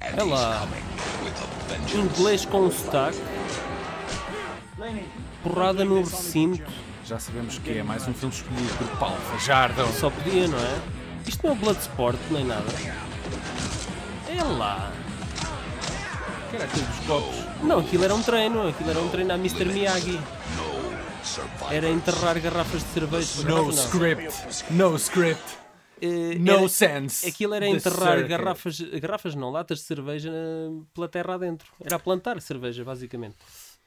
É 0.00 0.22
lá. 0.22 0.66
Inglês 1.94 2.44
com 2.46 2.70
sotaque. 2.70 3.18
Porrada 5.42 5.84
no 5.84 6.00
recinto. 6.00 6.62
Já 7.04 7.18
sabemos 7.18 7.58
que 7.58 7.78
é 7.78 7.82
mais 7.82 8.06
um 8.06 8.14
filme 8.14 8.34
escolhido 8.34 8.74
por 8.76 8.86
Paulo 8.98 9.16
Fajardo. 9.32 9.86
Só 9.98 10.10
podia, 10.10 10.46
não 10.48 10.58
é? 10.58 10.78
Isto 11.26 11.46
não 11.46 11.54
é 11.54 11.56
Bloodsport, 11.56 12.18
nem 12.30 12.44
nada. 12.44 12.64
É 14.28 14.42
lá. 14.42 14.90
Que 16.50 16.56
era 16.56 16.64
aquele 16.64 16.86
dos 16.86 17.06
copos. 17.06 17.36
Não, 17.62 17.78
aquilo 17.80 18.04
era 18.04 18.14
um 18.14 18.22
treino. 18.22 18.68
Aquilo 18.68 18.90
era 18.90 19.00
um 19.00 19.08
treino 19.08 19.32
à 19.32 19.36
Mr. 19.36 19.64
Miyagi. 19.66 20.20
Era 21.70 21.88
enterrar 21.90 22.38
garrafas 22.40 22.82
de 22.82 22.88
cerveja. 22.90 23.42
No 23.42 23.64
Não. 23.64 23.70
script. 23.70 24.32
No 24.70 24.96
script. 24.96 25.42
Eh, 26.00 26.36
No 26.38 26.52
era- 26.52 26.68
sense. 26.68 27.26
Aquilo 27.28 27.54
era 27.54 27.68
enterrar 27.68 28.26
garrafas, 28.26 28.80
garrafas 28.80 29.34
não, 29.34 29.50
latas 29.50 29.78
de 29.78 29.84
cerveja 29.84 30.30
eh, 30.32 30.68
pela 30.94 31.08
terra 31.08 31.34
adentro. 31.34 31.72
Era 31.80 31.98
plantar 31.98 32.40
cerveja, 32.40 32.84
basicamente. 32.84 33.36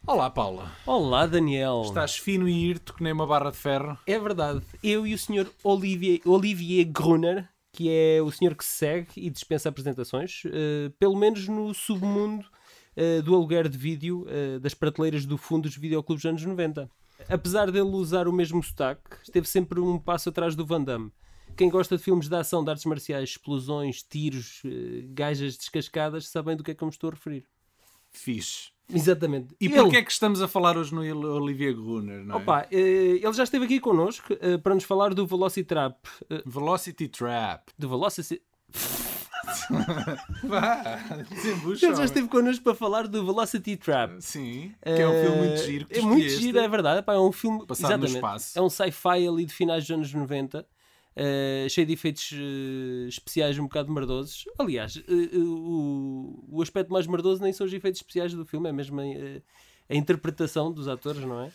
Olá, 0.05 0.29
Paula. 0.29 0.71
Olá, 0.85 1.25
Daniel. 1.27 1.83
Estás 1.85 2.17
fino 2.17 2.49
e 2.49 2.65
irto 2.69 2.93
que 2.95 3.03
nem 3.03 3.13
uma 3.13 3.27
barra 3.27 3.51
de 3.51 3.57
ferro. 3.57 3.97
É 4.07 4.17
verdade. 4.17 4.61
Eu 4.81 5.05
e 5.05 5.13
o 5.13 5.17
Sr. 5.17 5.47
Olivier, 5.63 6.19
Olivier 6.25 6.85
Gruner, 6.85 7.47
que 7.71 7.87
é 7.89 8.19
o 8.21 8.31
senhor 8.31 8.55
que 8.55 8.65
se 8.65 8.71
segue 8.77 9.09
e 9.15 9.29
dispensa 9.29 9.69
apresentações, 9.69 10.41
eh, 10.47 10.91
pelo 10.99 11.15
menos 11.15 11.47
no 11.47 11.73
submundo 11.73 12.45
eh, 12.97 13.21
do 13.21 13.33
aluguer 13.35 13.69
de 13.69 13.77
vídeo 13.77 14.25
eh, 14.27 14.57
das 14.59 14.73
prateleiras 14.73 15.25
do 15.25 15.37
fundo 15.37 15.63
dos 15.69 15.77
videoclubes 15.77 16.23
dos 16.23 16.29
anos 16.29 16.43
90. 16.43 16.89
Apesar 17.29 17.69
dele 17.71 17.87
usar 17.91 18.27
o 18.27 18.33
mesmo 18.33 18.61
sotaque, 18.63 19.01
esteve 19.23 19.47
sempre 19.47 19.79
um 19.79 19.99
passo 19.99 20.29
atrás 20.29 20.55
do 20.55 20.65
Van 20.65 20.81
Damme. 20.83 21.11
Quem 21.55 21.69
gosta 21.69 21.97
de 21.97 22.03
filmes 22.03 22.27
de 22.27 22.35
ação, 22.35 22.63
de 22.63 22.69
artes 22.71 22.85
marciais, 22.85 23.29
explosões, 23.29 24.01
tiros, 24.01 24.61
eh, 24.65 25.03
gajas 25.09 25.57
descascadas, 25.57 26.27
sabem 26.27 26.55
do 26.55 26.63
que 26.63 26.71
é 26.71 26.73
que 26.73 26.83
eu 26.83 26.87
me 26.87 26.91
estou 26.91 27.09
a 27.09 27.13
referir. 27.13 27.45
Fixe. 28.09 28.71
Exatamente. 28.93 29.55
E 29.61 29.67
Ele- 29.67 29.75
porquê 29.75 29.97
é 29.97 30.03
que 30.03 30.11
estamos 30.11 30.41
a 30.41 30.47
falar 30.47 30.75
hoje 30.77 30.93
no 30.93 31.01
Olivia 31.01 31.71
Gruner, 31.71 32.23
não 32.25 32.35
é? 32.35 32.41
Opa, 32.41 32.67
eh, 32.71 33.19
ele 33.21 33.33
já 33.33 33.43
esteve 33.43 33.65
aqui 33.65 33.79
connosco 33.79 34.33
eh, 34.41 34.57
para 34.57 34.73
nos 34.75 34.83
falar 34.83 35.13
do 35.13 35.25
Velocitrap. 35.25 35.95
eh, 36.29 36.41
Velocity 36.45 37.07
Trap. 37.07 37.69
do 37.77 37.87
Velocity... 37.89 38.41
Vá, 40.43 40.97
desembucha. 41.29 41.85
Ele 41.85 41.95
já 41.95 42.05
esteve 42.05 42.27
connosco 42.27 42.63
para 42.63 42.75
falar 42.75 43.07
do 43.07 43.25
Velocity 43.25 43.77
Trap. 43.77 44.19
Sim, 44.21 44.73
que 44.83 44.89
é 44.89 45.07
um 45.07 45.21
filme 45.23 45.37
muito 45.47 45.61
giro. 45.63 45.87
É 45.89 46.01
muito 46.01 46.29
giro, 46.29 46.59
é 46.59 46.67
verdade. 46.67 47.01
Pá, 47.03 47.13
é 47.13 47.19
um 47.19 47.31
filme 47.31 47.65
Passado 47.65 47.99
no 47.99 48.05
espaço. 48.05 48.57
É 48.57 48.61
um 48.61 48.69
sci-fi 48.69 49.27
ali 49.27 49.45
de 49.45 49.53
finais 49.53 49.83
dos 49.85 49.91
anos 49.91 50.13
90. 50.13 50.65
Eh, 51.15 51.67
cheio 51.69 51.85
de 51.85 51.93
efeitos 51.93 52.31
eh, 52.33 53.07
especiais 53.07 53.57
um 53.59 53.63
bocado 53.63 53.91
merdosos. 53.91 54.45
Aliás, 54.57 54.97
eh, 54.97 55.37
o, 55.37 56.45
o 56.49 56.61
aspecto 56.61 56.91
mais 56.91 57.05
merdoso 57.07 57.41
nem 57.43 57.51
são 57.51 57.65
os 57.65 57.73
efeitos 57.73 57.99
especiais 57.99 58.33
do 58.33 58.45
filme, 58.45 58.69
é 58.69 58.71
mesmo 58.71 58.99
a, 59.01 59.03
a 59.89 59.95
interpretação 59.95 60.71
dos 60.71 60.87
atores, 60.87 61.21
não 61.21 61.41
é? 61.41 61.51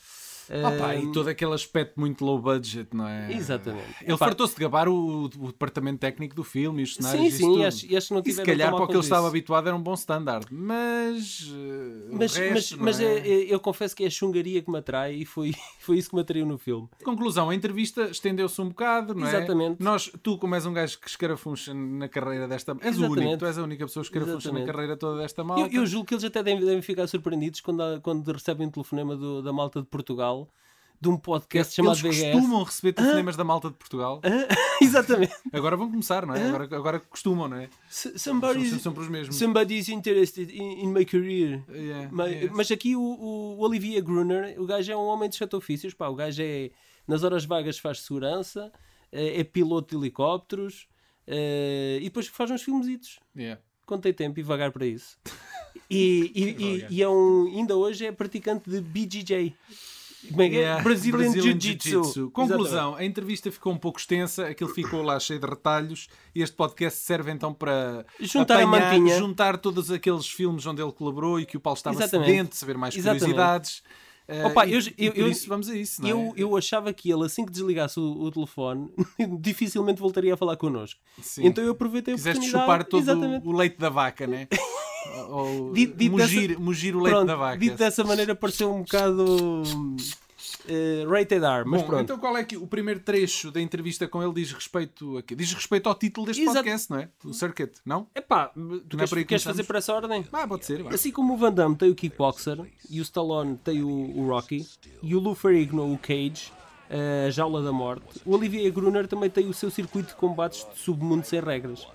Opa, 0.50 0.94
Eh, 0.94 1.02
e 1.02 1.12
todo 1.12 1.28
aquele 1.28 1.52
aspecto 1.54 1.98
muito 1.98 2.24
low 2.24 2.38
budget, 2.38 2.88
não 2.94 3.06
é? 3.06 3.32
Exatamente. 3.32 3.86
Ele 4.02 4.16
fartou-se 4.16 4.54
de 4.54 4.60
gabar 4.60 4.88
o, 4.88 5.24
o 5.24 5.28
departamento 5.48 5.98
técnico 5.98 6.34
do 6.34 6.44
filme 6.44 6.80
e 6.80 6.84
os 6.84 6.94
cenários 6.94 7.34
Sim, 7.34 7.50
e 7.52 7.54
sim, 7.54 7.64
acho, 7.64 7.96
acho 7.96 8.08
que 8.08 8.14
não 8.14 8.22
E 8.24 8.32
se 8.32 8.42
calhar 8.42 8.72
para 8.74 8.84
o 8.84 8.86
que 8.86 8.92
ele 8.94 9.00
estava 9.00 9.26
habituado 9.28 9.66
era 9.66 9.76
um 9.76 9.82
bom 9.82 9.94
standard. 9.94 10.46
Mas. 10.50 11.50
eh, 11.52 12.12
o 12.12 12.16
Mas, 12.16 12.18
mas, 12.18 12.36
resto, 12.36 12.76
não 12.76 12.84
mas 12.84 13.00
é? 13.00 13.04
é- 13.04 13.28
é- 13.28 13.54
eu 13.54 13.60
confesso 13.60 13.94
que 13.96 14.04
é 14.04 14.06
a 14.06 14.10
chungaria 14.10 14.62
que 14.62 14.70
me 14.70 14.78
atrai 14.78 15.14
e 15.14 15.24
foi, 15.24 15.52
foi 15.80 15.98
isso 15.98 16.08
que 16.10 16.14
me 16.14 16.22
atraiu 16.22 16.46
no 16.46 16.58
filme. 16.58 16.88
Conclusão, 17.04 17.50
a 17.50 17.54
entrevista 17.54 18.04
estendeu-se 18.10 18.60
um 18.60 18.68
bocado, 18.68 19.14
não 19.14 19.26
é? 19.26 19.30
Exatamente. 19.36 19.82
Nós, 19.82 20.10
tu, 20.22 20.38
como 20.38 20.54
és 20.54 20.64
um 20.66 20.72
gajo 20.72 20.98
que 21.00 21.08
escarafuncha 21.08 21.72
na 21.74 22.08
carreira 22.08 22.46
desta. 22.46 22.72
És 22.80 22.96
o 22.96 23.00
Exatamente. 23.04 23.20
único, 23.20 23.38
tu 23.38 23.46
és 23.46 23.58
a 23.58 23.62
única 23.62 23.86
pessoa 23.86 24.04
que 24.04 24.08
escarafuncha 24.10 24.52
na 24.52 24.64
carreira 24.64 24.96
toda 24.96 25.20
desta 25.22 25.42
malta. 25.44 25.62
Eu, 25.74 25.82
eu 25.82 25.86
julgo 25.86 26.06
que 26.06 26.14
eles 26.14 26.24
até 26.24 26.42
devem, 26.42 26.64
devem 26.64 26.82
ficar 26.82 27.06
surpreendidos 27.06 27.60
quando, 27.60 28.00
quando 28.02 28.30
recebem 28.32 28.66
um 28.66 28.70
telefonema 28.70 29.16
do- 29.16 29.42
da 29.42 29.52
malta 29.52 29.80
de 29.80 29.86
Portugal 29.86 30.35
de 31.00 31.08
um 31.08 31.16
podcast 31.16 31.74
chamado 31.74 31.98
Eles 31.98 32.16
VHS. 32.18 32.32
costumam 32.32 32.62
receber 32.62 32.92
telefonemas 32.92 33.36
da 33.36 33.44
malta 33.44 33.68
de 33.68 33.74
Portugal. 33.76 34.20
Exatamente. 34.80 35.34
Agora 35.52 35.76
vão 35.76 35.90
começar, 35.90 36.24
não 36.26 36.34
é? 36.34 36.48
Agora, 36.48 36.64
agora 36.76 37.00
costumam, 37.00 37.48
não 37.48 37.56
é? 37.58 37.68
S- 37.88 38.18
São 38.18 38.34
Somebody's, 38.34 38.80
sempre 38.82 39.00
os 39.02 39.08
mesmos. 39.08 39.36
somebody's 39.36 39.88
interested 39.88 40.50
in, 40.50 40.84
in 40.84 40.88
my 40.92 41.04
career. 41.04 41.62
Yeah, 41.70 42.08
Mas, 42.12 42.32
yes. 42.32 42.50
mas 42.52 42.70
aqui 42.70 42.96
o, 42.96 43.00
o 43.00 43.58
Olivier 43.60 44.02
Gruner, 44.02 44.54
o 44.60 44.66
gajo 44.66 44.90
é 44.92 44.96
um 44.96 45.06
homem 45.06 45.28
de 45.28 45.36
sete 45.36 45.54
ofícios. 45.56 45.94
Pá, 45.94 46.08
o 46.08 46.14
gajo 46.14 46.42
é, 46.42 46.70
nas 47.06 47.22
horas 47.24 47.44
vagas 47.44 47.78
faz 47.78 48.00
segurança, 48.00 48.72
é, 49.12 49.40
é 49.40 49.44
piloto 49.44 49.96
de 49.96 50.02
helicópteros 50.02 50.86
eh, 51.26 51.98
e 52.00 52.04
depois 52.04 52.26
faz 52.28 52.50
uns 52.50 52.62
filmesitos. 52.62 53.18
Yeah. 53.36 53.60
tem 54.02 54.12
tempo 54.12 54.38
e 54.40 54.42
vagar 54.42 54.72
para 54.72 54.86
isso. 54.86 55.18
E, 55.88 56.32
e, 56.34 56.42
e- 56.64 56.86
e 56.96 57.02
é 57.02 57.08
um, 57.08 57.46
ainda 57.46 57.76
hoje 57.76 58.06
é 58.06 58.10
praticante 58.10 58.68
de 58.68 58.80
BJJ. 58.80 59.54
Como 60.30 60.42
é 60.42 60.48
que 60.48 60.58
é? 60.58 60.80
Brazilian, 60.82 61.18
Brazilian 61.18 61.42
Jiu-Jitsu. 61.42 61.88
Jiu-Jitsu. 61.88 62.30
Conclusão, 62.30 62.94
a 62.94 63.04
entrevista 63.04 63.50
ficou 63.50 63.72
um 63.72 63.76
pouco 63.78 63.98
extensa, 63.98 64.46
aquilo 64.46 64.70
ficou 64.70 65.02
lá 65.02 65.18
cheio 65.20 65.40
de 65.40 65.46
retalhos 65.46 66.08
e 66.34 66.42
este 66.42 66.54
podcast 66.56 66.98
serve 67.00 67.30
então 67.30 67.52
para 67.52 68.04
Juntar 68.20 68.60
a 68.60 68.62
apanhar, 68.64 68.92
mantinha. 68.92 69.18
juntar 69.18 69.56
todos 69.58 69.90
aqueles 69.90 70.26
filmes 70.28 70.66
onde 70.66 70.82
ele 70.82 70.92
colaborou 70.92 71.40
e 71.40 71.46
que 71.46 71.56
o 71.56 71.60
Paulo 71.60 71.76
estava 71.76 71.96
Exatamente. 71.96 72.56
saber 72.56 72.76
mais 72.76 72.94
Exatamente. 72.96 73.20
curiosidades. 73.20 73.82
Eh, 74.28 74.44
Opa, 74.46 74.66
e- 74.66 74.72
eu- 74.74 74.80
eu- 74.98 75.12
por 75.12 75.26
isso 75.30 75.48
vamos 75.48 75.68
a 75.68 75.76
isso, 75.76 76.02
não 76.02 76.08
é? 76.08 76.12
Eu, 76.12 76.32
eu 76.36 76.56
achava 76.56 76.92
que 76.92 77.10
ele, 77.10 77.24
assim 77.24 77.44
que 77.46 77.52
desligasse 77.52 78.00
o, 78.00 78.02
o 78.02 78.30
telefone, 78.30 78.88
dificilmente 79.40 80.00
voltaria 80.00 80.34
a 80.34 80.36
falar 80.36 80.56
connosco. 80.56 81.00
Sim. 81.22 81.46
Então 81.46 81.62
eu 81.62 81.70
aproveitei 81.72 82.14
a 82.14 82.16
Quiseste 82.16 82.46
chupar 82.50 82.84
todo 82.84 83.00
Exatamente. 83.02 83.46
o 83.46 83.52
leite 83.52 83.78
da 83.78 83.88
vaca, 83.88 84.26
né? 84.26 84.48
Ou 85.30 85.72
Dito- 85.72 85.96
dito 85.96 86.10
mugir, 86.12 86.48
dessa- 86.48 86.60
mugir 86.60 86.96
o 86.96 87.00
leite 87.00 87.14
Pronto, 87.14 87.26
da 87.28 87.36
vaca. 87.36 87.58
dito 87.58 87.76
dessa 87.76 88.02
maneira 88.02 88.34
pareceu 88.34 88.74
um 88.74 88.82
bocado 88.82 89.62
eh, 90.68 91.04
rated 91.08 91.44
R, 91.44 91.64
mas 91.66 91.80
Bom, 91.82 91.86
pronto. 91.86 92.02
então 92.02 92.18
qual 92.18 92.36
é 92.36 92.44
que 92.44 92.56
o 92.56 92.66
primeiro 92.66 93.00
trecho 93.00 93.50
da 93.50 93.60
entrevista 93.60 94.06
com 94.08 94.22
ele 94.22 94.32
diz 94.34 94.52
respeito 94.52 95.18
a 95.18 95.22
quê? 95.22 95.34
Diz 95.34 95.52
respeito 95.52 95.88
ao 95.88 95.94
título 95.94 96.26
deste 96.26 96.42
Exato. 96.42 96.58
podcast, 96.58 96.90
não 96.90 96.98
é? 96.98 97.08
O 97.24 97.32
Circuit, 97.32 97.72
não? 97.84 98.06
Epá, 98.14 98.46
tu 98.48 98.58
Não 98.60 98.76
é 98.76 98.80
queres, 98.90 99.10
por 99.10 99.18
aí 99.18 99.24
que 99.24 99.28
queres 99.28 99.44
fazer 99.44 99.64
por 99.64 99.76
essa 99.76 99.94
ordem? 99.94 100.26
Ah, 100.32 100.46
pode 100.46 100.64
ser. 100.64 100.82
vá. 100.82 100.90
Assim 100.94 101.10
como 101.10 101.34
o 101.34 101.36
Van 101.36 101.52
Damme 101.52 101.76
tem 101.76 101.90
o 101.90 101.94
Kickboxer 101.94 102.58
e 102.90 103.00
o 103.00 103.02
Stallone 103.02 103.56
tem 103.58 103.82
o, 103.82 103.88
o 103.88 104.28
Rocky 104.28 104.66
e 105.02 105.14
o 105.14 105.20
Lou 105.20 105.34
Ferrigno 105.34 105.92
o 105.92 105.98
Cage, 105.98 106.52
a 107.26 107.30
Jaula 107.30 107.62
da 107.62 107.72
Morte, 107.72 108.20
o 108.24 108.34
Olivier 108.34 108.70
Gruner 108.72 109.06
também 109.08 109.28
tem 109.28 109.48
o 109.48 109.52
seu 109.54 109.70
circuito 109.70 110.10
de 110.10 110.14
combates 110.14 110.66
de 110.72 110.78
submundo 110.78 111.24
sem 111.26 111.40
regras. 111.40 111.86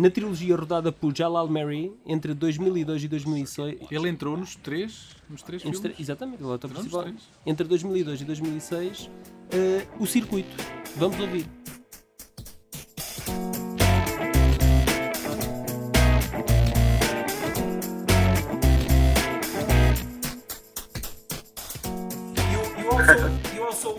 Na 0.00 0.08
trilogia 0.10 0.56
rodada 0.56 0.90
por 0.90 1.14
Jalal 1.14 1.46
Mary 1.46 1.92
entre 2.06 2.32
2002 2.32 3.04
e 3.04 3.08
2006, 3.08 3.80
Ele 3.90 4.08
entrou 4.08 4.34
nos 4.34 4.56
três, 4.56 5.14
nos 5.28 5.42
três 5.42 5.62
entre- 5.62 5.78
filmes. 5.90 6.00
exatamente, 6.00 6.42
ele 6.42 6.50
é 6.50 6.54
Entrou 6.54 6.70
nos 6.72 6.78
principal. 6.80 7.02
três. 7.02 7.22
entre 7.44 7.68
2002 7.68 8.22
e 8.22 8.24
2006, 8.24 9.10
eh, 9.52 9.86
o 9.98 10.06
circuito. 10.06 10.56
Vamos 10.96 11.20
ouvir. 11.20 11.44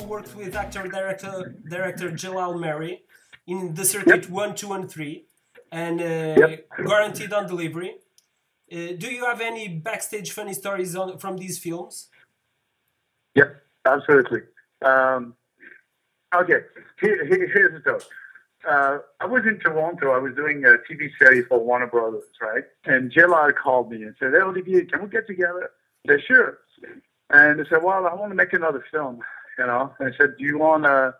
Worked 0.07 0.35
with 0.35 0.55
actor 0.55 0.87
director 0.87 1.55
director 1.67 2.11
Jalal 2.15 2.57
Mary 2.59 3.03
in 3.47 3.73
the 3.73 3.83
circuit 3.85 4.29
one, 4.29 4.53
two, 4.53 4.73
and 4.73 4.89
three, 4.89 5.25
and 5.71 6.01
uh, 6.01 6.57
guaranteed 6.85 7.33
on 7.33 7.47
delivery. 7.47 7.95
Uh, 8.71 8.93
do 8.97 9.07
you 9.11 9.25
have 9.25 9.41
any 9.41 9.67
backstage 9.67 10.31
funny 10.31 10.53
stories 10.53 10.95
on, 10.95 11.17
from 11.17 11.37
these 11.37 11.59
films? 11.59 12.09
Yeah, 13.35 13.49
absolutely. 13.85 14.41
Um, 14.81 15.35
okay, 16.33 16.59
here, 16.99 17.25
here, 17.25 17.47
here's 17.47 17.73
the 17.73 17.81
story. 17.81 18.01
Uh, 18.69 18.99
I 19.19 19.25
was 19.25 19.43
in 19.47 19.59
Toronto. 19.59 20.11
I 20.11 20.19
was 20.19 20.35
doing 20.35 20.63
a 20.65 20.75
TV 20.89 21.09
series 21.17 21.45
for 21.47 21.59
Warner 21.59 21.87
Brothers, 21.87 22.23
right? 22.41 22.63
And 22.85 23.11
Jalal 23.11 23.51
called 23.53 23.89
me 23.91 24.03
and 24.03 24.15
said, 24.19 24.33
"Hey, 24.33 24.41
Olivier, 24.41 24.85
can 24.85 25.01
we 25.01 25.09
get 25.09 25.25
together?" 25.25 25.71
I 26.07 26.13
said, 26.13 26.23
"Sure." 26.27 26.59
And 27.31 27.59
they 27.59 27.63
said, 27.67 27.81
"Well, 27.83 28.05
I 28.05 28.13
want 28.13 28.31
to 28.31 28.35
make 28.35 28.53
another 28.53 28.85
film." 28.91 29.21
You 29.57 29.65
know, 29.65 29.93
and 29.99 30.13
I 30.13 30.17
said, 30.17 30.35
"Do 30.37 30.45
you 30.45 30.59
want 30.59 30.83
to? 30.83 31.15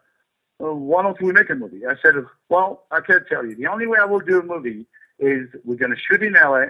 Uh, 0.62 0.74
why 0.74 1.02
don't 1.02 1.20
we 1.22 1.32
make 1.32 1.50
a 1.50 1.56
movie?" 1.56 1.86
I 1.86 1.96
said, 2.04 2.16
"Well, 2.50 2.86
I 2.92 3.02
can't 3.02 3.26
tell 3.28 3.46
you. 3.46 3.56
The 3.56 3.68
only 3.68 3.88
way 3.88 3.98
I 4.00 4.06
will 4.06 4.20
do 4.20 4.40
a 4.40 4.44
movie 4.44 4.86
is 5.20 5.48
we're 5.64 5.76
going 5.76 5.92
to 5.92 5.98
shoot 5.98 6.22
in 6.24 6.34
LA, 6.34 6.66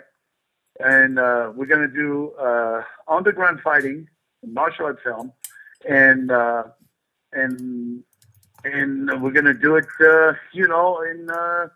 and 0.79 1.19
uh, 1.19 1.51
we're 1.55 1.65
going 1.65 1.81
to 1.81 1.93
do 1.93 2.31
uh, 2.31 2.83
underground 3.07 3.61
fighting, 3.61 4.07
martial 4.45 4.85
art 4.85 4.99
film, 5.03 5.33
and 5.87 6.31
uh, 6.31 6.63
and 7.33 8.03
and 8.63 9.21
we're 9.21 9.31
gonna 9.31 9.53
do 9.53 9.75
it, 9.75 9.87
uh, 10.01 10.33
you 10.53 10.67
know, 10.67 11.01
in 11.01 11.29
uh, 11.29 11.67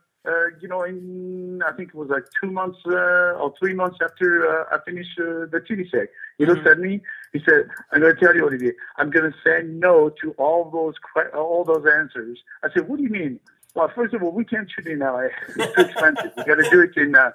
you 0.59 0.67
know, 0.67 0.83
in 0.83 1.62
I 1.65 1.71
think 1.73 1.89
it 1.89 1.95
was 1.95 2.09
like 2.09 2.25
two 2.41 2.51
months 2.51 2.79
or 2.85 3.53
three 3.59 3.73
months 3.73 3.97
after 4.03 4.67
I 4.73 4.79
finished 4.85 5.17
the 5.17 5.62
TV 5.69 5.89
series. 5.89 6.09
He 6.38 6.46
looked 6.46 6.68
at 6.68 6.80
me. 6.80 7.02
He 7.34 7.40
said, 7.48 7.70
"I'm 7.92 8.02
gonna 8.02 8.16
tell 8.16 8.36
you, 8.36 8.46
Olivier. 8.48 8.74
I'm 8.98 9.10
gonna 9.10 9.34
say 9.46 9.64
no 9.64 10.10
to 10.22 10.32
all 10.38 10.70
those 10.70 10.96
all 11.34 11.64
those 11.64 11.86
answers." 11.86 12.40
I 12.64 12.70
said, 12.74 12.88
"What 12.88 12.98
do 12.98 13.04
you 13.04 13.10
mean?" 13.10 13.40
Well, 13.76 13.92
first 13.94 14.14
of 14.14 14.24
all, 14.24 14.32
we 14.32 14.46
can't 14.46 14.70
shoot 14.72 14.88
in 14.88 15.00
LA. 15.00 15.28
It's 15.50 15.76
too 15.76 15.82
expensive. 15.82 16.32
We 16.38 16.44
got 16.46 16.56
to 16.56 16.70
do 16.70 16.82
it 16.82 16.96
in 16.96 17.14
uh, 17.14 17.32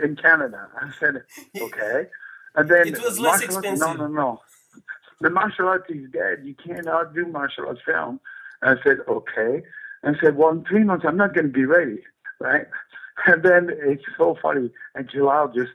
in 0.00 0.16
Canada. 0.16 0.68
I 0.80 0.90
said, 0.98 1.22
okay. 1.60 2.08
And 2.56 2.68
then 2.68 2.88
It 2.88 3.02
was 3.02 3.18
less 3.18 3.42
expensive. 3.42 3.78
No, 3.78 3.92
no, 3.94 4.06
no. 4.08 4.40
The 5.20 5.30
martial 5.30 5.68
arts 5.68 5.88
is 5.88 6.10
dead. 6.10 6.40
You 6.42 6.54
cannot 6.54 7.14
do 7.14 7.26
martial 7.26 7.66
arts 7.68 7.80
film. 7.86 8.20
And 8.62 8.78
I 8.78 8.82
said, 8.82 8.98
okay. 9.08 9.62
And 10.02 10.16
I 10.16 10.20
said, 10.20 10.36
well, 10.36 10.50
in 10.50 10.64
three 10.64 10.84
months, 10.84 11.04
I'm 11.06 11.16
not 11.16 11.34
going 11.34 11.46
to 11.46 11.52
be 11.52 11.64
ready, 11.64 12.00
right? 12.40 12.66
And 13.26 13.44
then 13.44 13.70
it's 13.70 14.02
so 14.18 14.36
funny. 14.42 14.72
And 14.96 15.08
Jalal 15.08 15.46
just, 15.54 15.70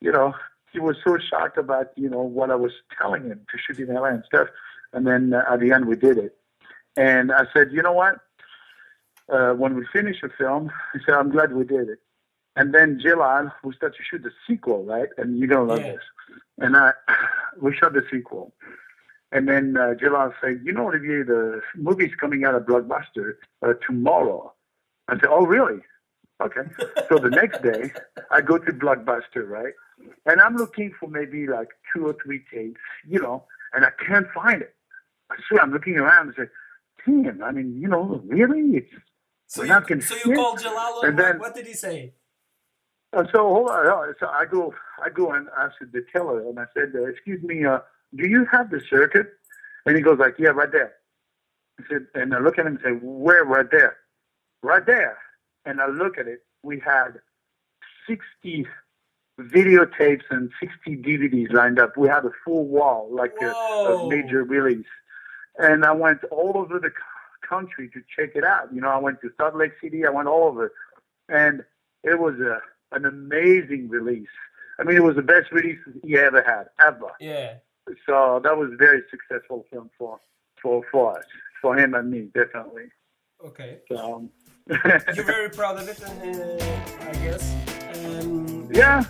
you 0.00 0.10
know, 0.10 0.32
he 0.72 0.78
was 0.80 0.96
so 1.04 1.18
shocked 1.18 1.58
about, 1.58 1.88
you 1.96 2.08
know, 2.08 2.22
what 2.22 2.50
I 2.50 2.54
was 2.56 2.72
telling 3.00 3.24
him 3.24 3.40
to 3.50 3.58
shoot 3.58 3.78
in 3.88 3.94
LA 3.94 4.04
and 4.06 4.24
stuff. 4.24 4.48
And 4.92 5.06
then 5.06 5.32
uh, 5.34 5.44
at 5.52 5.60
the 5.60 5.72
end, 5.72 5.86
we 5.86 5.96
did 5.96 6.18
it. 6.18 6.36
And 6.96 7.32
I 7.32 7.44
said, 7.54 7.72
you 7.72 7.82
know 7.82 7.92
what? 7.92 8.16
Uh, 9.32 9.52
when 9.52 9.74
we 9.76 9.86
finish 9.92 10.20
the 10.22 10.28
film, 10.36 10.70
I 10.94 10.98
said, 11.06 11.14
I'm 11.14 11.30
glad 11.30 11.52
we 11.52 11.64
did 11.64 11.88
it. 11.88 11.98
And 12.56 12.74
then 12.74 12.98
Jalal, 13.00 13.50
we 13.62 13.72
start 13.74 13.94
to 13.96 14.02
shoot 14.02 14.22
the 14.24 14.32
sequel, 14.46 14.84
right? 14.84 15.08
And 15.18 15.38
you're 15.38 15.48
going 15.48 15.66
to 15.68 15.72
love 15.74 15.80
Yeah. 15.82 15.92
this. 15.92 16.02
And 16.58 16.76
I, 16.76 16.92
we 17.60 17.74
shot 17.76 17.92
the 17.92 18.02
sequel. 18.10 18.52
And 19.32 19.48
then 19.48 19.76
uh, 19.76 19.94
Jalal 19.94 20.34
said, 20.40 20.60
you 20.64 20.72
know, 20.72 20.88
Olivier, 20.88 21.22
the 21.22 21.60
movie's 21.76 22.14
coming 22.18 22.44
out 22.44 22.56
of 22.56 22.64
Blockbuster 22.64 23.34
uh, 23.62 23.74
tomorrow. 23.86 24.52
I 25.08 25.14
said, 25.14 25.28
oh, 25.30 25.46
really? 25.46 25.80
Okay. 26.42 26.62
so 27.08 27.18
the 27.18 27.30
next 27.30 27.62
day, 27.62 27.92
I 28.32 28.40
go 28.40 28.58
to 28.58 28.72
Blockbuster, 28.72 29.48
right? 29.48 29.74
And 30.26 30.40
I'm 30.40 30.56
looking 30.56 30.92
for 30.98 31.08
maybe 31.08 31.46
like 31.46 31.68
two 31.94 32.06
or 32.06 32.16
three 32.22 32.42
tapes, 32.52 32.80
you 33.06 33.20
know, 33.20 33.44
and 33.72 33.84
I 33.84 33.90
can't 34.06 34.26
find 34.34 34.62
it. 34.62 34.74
I 35.30 35.36
swear, 35.48 35.62
I'm 35.62 35.72
looking 35.72 35.96
around 35.96 36.28
and 36.28 36.36
say, 36.36 36.44
damn, 37.06 37.42
I 37.42 37.50
mean, 37.52 37.78
you 37.80 37.88
know, 37.88 38.22
really? 38.26 38.78
It's, 38.78 38.92
So 39.46 39.62
you, 39.62 40.00
so 40.00 40.16
you 40.24 40.34
called 40.36 40.60
Jalal 40.60 41.02
And 41.02 41.18
then- 41.18 41.38
what, 41.38 41.48
what 41.50 41.54
did 41.54 41.66
he 41.66 41.74
say? 41.74 42.14
Uh, 43.12 43.24
so 43.32 43.38
hold 43.48 43.70
on. 43.70 43.86
uh, 43.86 44.12
So 44.20 44.26
I 44.28 44.44
go, 44.44 44.72
I 45.04 45.08
go 45.10 45.32
and 45.32 45.48
ask 45.58 45.74
the 45.80 46.04
teller, 46.12 46.40
and 46.48 46.60
I 46.60 46.66
said, 46.74 46.92
uh, 46.94 47.06
"Excuse 47.06 47.42
me, 47.42 47.64
uh, 47.64 47.80
do 48.14 48.28
you 48.28 48.46
have 48.52 48.70
the 48.70 48.80
circuit?" 48.88 49.26
And 49.84 49.96
he 49.96 50.02
goes 50.02 50.20
like, 50.20 50.36
"Yeah, 50.38 50.50
right 50.50 50.70
there." 50.70 50.92
I 51.80 51.82
said, 51.88 52.06
and 52.14 52.32
I 52.32 52.38
look 52.38 52.56
at 52.60 52.66
him 52.66 52.76
and 52.76 52.80
say, 52.84 52.92
"Where? 53.02 53.44
Right 53.44 53.68
there, 53.68 53.96
right 54.62 54.86
there." 54.86 55.18
And 55.64 55.80
I 55.80 55.86
look 55.88 56.18
at 56.18 56.28
it. 56.28 56.44
We 56.62 56.78
had 56.78 57.20
sixty 58.06 58.64
videotapes 59.40 60.24
and 60.30 60.50
sixty 60.60 60.96
DVDs 60.96 61.52
lined 61.52 61.78
up. 61.78 61.96
We 61.96 62.08
had 62.08 62.24
a 62.24 62.30
full 62.44 62.66
wall, 62.66 63.08
like 63.10 63.34
a, 63.42 63.50
a 63.50 64.08
major 64.08 64.44
release. 64.44 64.86
And 65.58 65.84
I 65.84 65.92
went 65.92 66.24
all 66.30 66.52
over 66.56 66.78
the 66.78 66.90
country 67.46 67.90
to 67.90 68.00
check 68.16 68.30
it 68.34 68.44
out. 68.44 68.72
You 68.72 68.80
know, 68.80 68.88
I 68.88 68.98
went 68.98 69.20
to 69.22 69.30
Salt 69.36 69.56
Lake 69.56 69.72
City. 69.82 70.06
I 70.06 70.10
went 70.10 70.28
all 70.28 70.44
over, 70.44 70.72
and 71.28 71.64
it 72.02 72.18
was 72.18 72.34
a 72.40 72.60
an 72.92 73.04
amazing 73.04 73.88
release. 73.88 74.28
I 74.78 74.84
mean, 74.84 74.96
it 74.96 75.02
was 75.02 75.16
the 75.16 75.22
best 75.22 75.52
release 75.52 75.78
he 76.02 76.16
ever 76.16 76.42
had, 76.42 76.68
ever. 76.84 77.12
Yeah. 77.20 77.54
So 78.06 78.40
that 78.42 78.56
was 78.56 78.72
a 78.72 78.76
very 78.76 79.02
successful 79.10 79.66
film 79.70 79.90
for 79.98 80.18
for 80.62 80.82
for 80.90 81.18
us, 81.18 81.24
for 81.60 81.78
him 81.78 81.94
and 81.94 82.10
me, 82.10 82.28
definitely. 82.34 82.88
Okay. 83.44 83.78
So, 83.90 84.28
You're 84.68 85.24
very 85.24 85.50
proud 85.50 85.78
of 85.78 85.88
it, 85.88 86.00
uh, 86.02 87.08
I 87.08 87.12
guess. 87.24 87.54
Um, 88.22 88.68
yeah, 88.72 89.04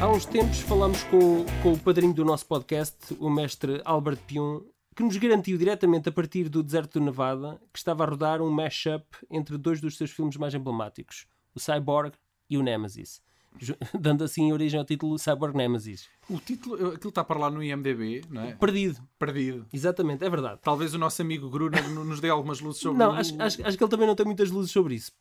Há 0.00 0.08
uns 0.08 0.24
tempos 0.24 0.60
falamos 0.60 1.02
com, 1.04 1.44
com 1.60 1.72
o 1.72 1.78
padrinho 1.78 2.14
do 2.14 2.24
nosso 2.24 2.46
podcast, 2.46 3.16
o 3.18 3.28
mestre 3.28 3.82
Albert 3.84 4.20
Pion, 4.28 4.60
que 4.94 5.02
nos 5.02 5.16
garantiu 5.16 5.58
diretamente 5.58 6.08
a 6.08 6.12
partir 6.12 6.48
do 6.48 6.62
deserto 6.62 7.00
do 7.00 7.04
Nevada 7.04 7.60
que 7.72 7.78
estava 7.80 8.04
a 8.04 8.06
rodar 8.06 8.40
um 8.40 8.48
mashup 8.48 9.04
entre 9.28 9.58
dois 9.58 9.80
dos 9.80 9.96
seus 9.96 10.12
filmes 10.12 10.36
mais 10.36 10.54
emblemáticos, 10.54 11.26
o 11.52 11.58
Cyborg 11.58 12.12
e 12.48 12.56
o 12.56 12.62
Nemesis, 12.62 13.20
dando 13.98 14.22
assim 14.24 14.52
origem 14.52 14.78
ao 14.78 14.84
título 14.86 15.18
Cyborg 15.18 15.56
Nemesis. 15.56 16.08
O 16.30 16.38
título, 16.38 16.74
aquilo 16.92 17.08
está 17.08 17.24
para 17.24 17.38
lá 17.38 17.50
no 17.50 17.62
IMDB, 17.62 18.22
não 18.30 18.42
é? 18.42 18.52
Perdido, 18.54 19.00
Perdido. 19.18 19.66
exatamente, 19.72 20.24
é 20.24 20.30
verdade. 20.30 20.60
Talvez 20.62 20.94
o 20.94 20.98
nosso 20.98 21.20
amigo 21.22 21.48
Gruner 21.50 21.88
no- 21.90 22.04
nos 22.04 22.20
dê 22.20 22.28
algumas 22.28 22.60
luzes 22.60 22.80
sobre 22.82 22.98
Não, 22.98 23.12
acho, 23.12 23.34
acho, 23.40 23.66
acho 23.66 23.76
que 23.78 23.82
ele 23.82 23.90
também 23.90 24.06
não 24.06 24.14
tem 24.14 24.26
muitas 24.26 24.50
luzes 24.50 24.70
sobre 24.70 24.94
isso. 24.94 25.12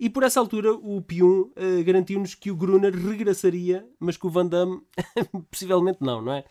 E 0.00 0.08
por 0.10 0.22
essa 0.22 0.40
altura 0.40 0.72
o 0.72 1.00
Pion 1.02 1.50
eh, 1.56 1.82
garantiu-nos 1.82 2.34
que 2.34 2.50
o 2.50 2.56
Gruner 2.56 2.94
regressaria, 2.94 3.86
mas 4.00 4.16
que 4.16 4.26
o 4.26 4.30
Van 4.30 4.46
Damme 4.46 4.80
possivelmente 5.50 5.98
não, 6.00 6.20
não 6.22 6.32
é? 6.32 6.44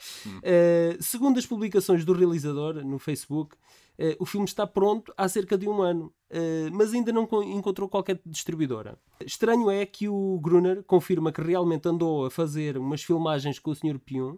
Eh, 0.44 0.97
segundo 1.00 1.38
as 1.39 1.45
publicações 1.45 2.06
do 2.06 2.13
realizador 2.13 2.75
no 2.85 3.00
Facebook, 3.00 3.56
eh, 3.98 4.16
o 4.19 4.25
filme 4.25 4.45
está 4.45 4.66
pronto 4.66 5.13
há 5.18 5.28
cerca 5.28 5.57
de 5.57 5.68
um 5.68 5.81
ano, 5.81 6.13
eh, 6.30 6.69
mas 6.72 6.94
ainda 6.94 7.12
não 7.12 7.25
co- 7.28 7.44
encontrou 7.44 7.88
qualquer 7.90 8.19
distribuidora. 8.25 8.98
Estranho 9.25 9.69
é 9.69 9.86
que 9.86 10.07
o 10.10 10.40
Gruner 10.42 10.84
confirma 10.84 11.31
que 11.31 11.42
realmente 11.42 11.88
andou 11.88 12.25
a 12.25 12.31
fazer 12.31 12.78
umas 12.78 13.04
filmagens 13.04 13.60
com 13.60 13.72
o 13.72 13.75
Sr. 13.75 14.00
Pion, 14.00 14.38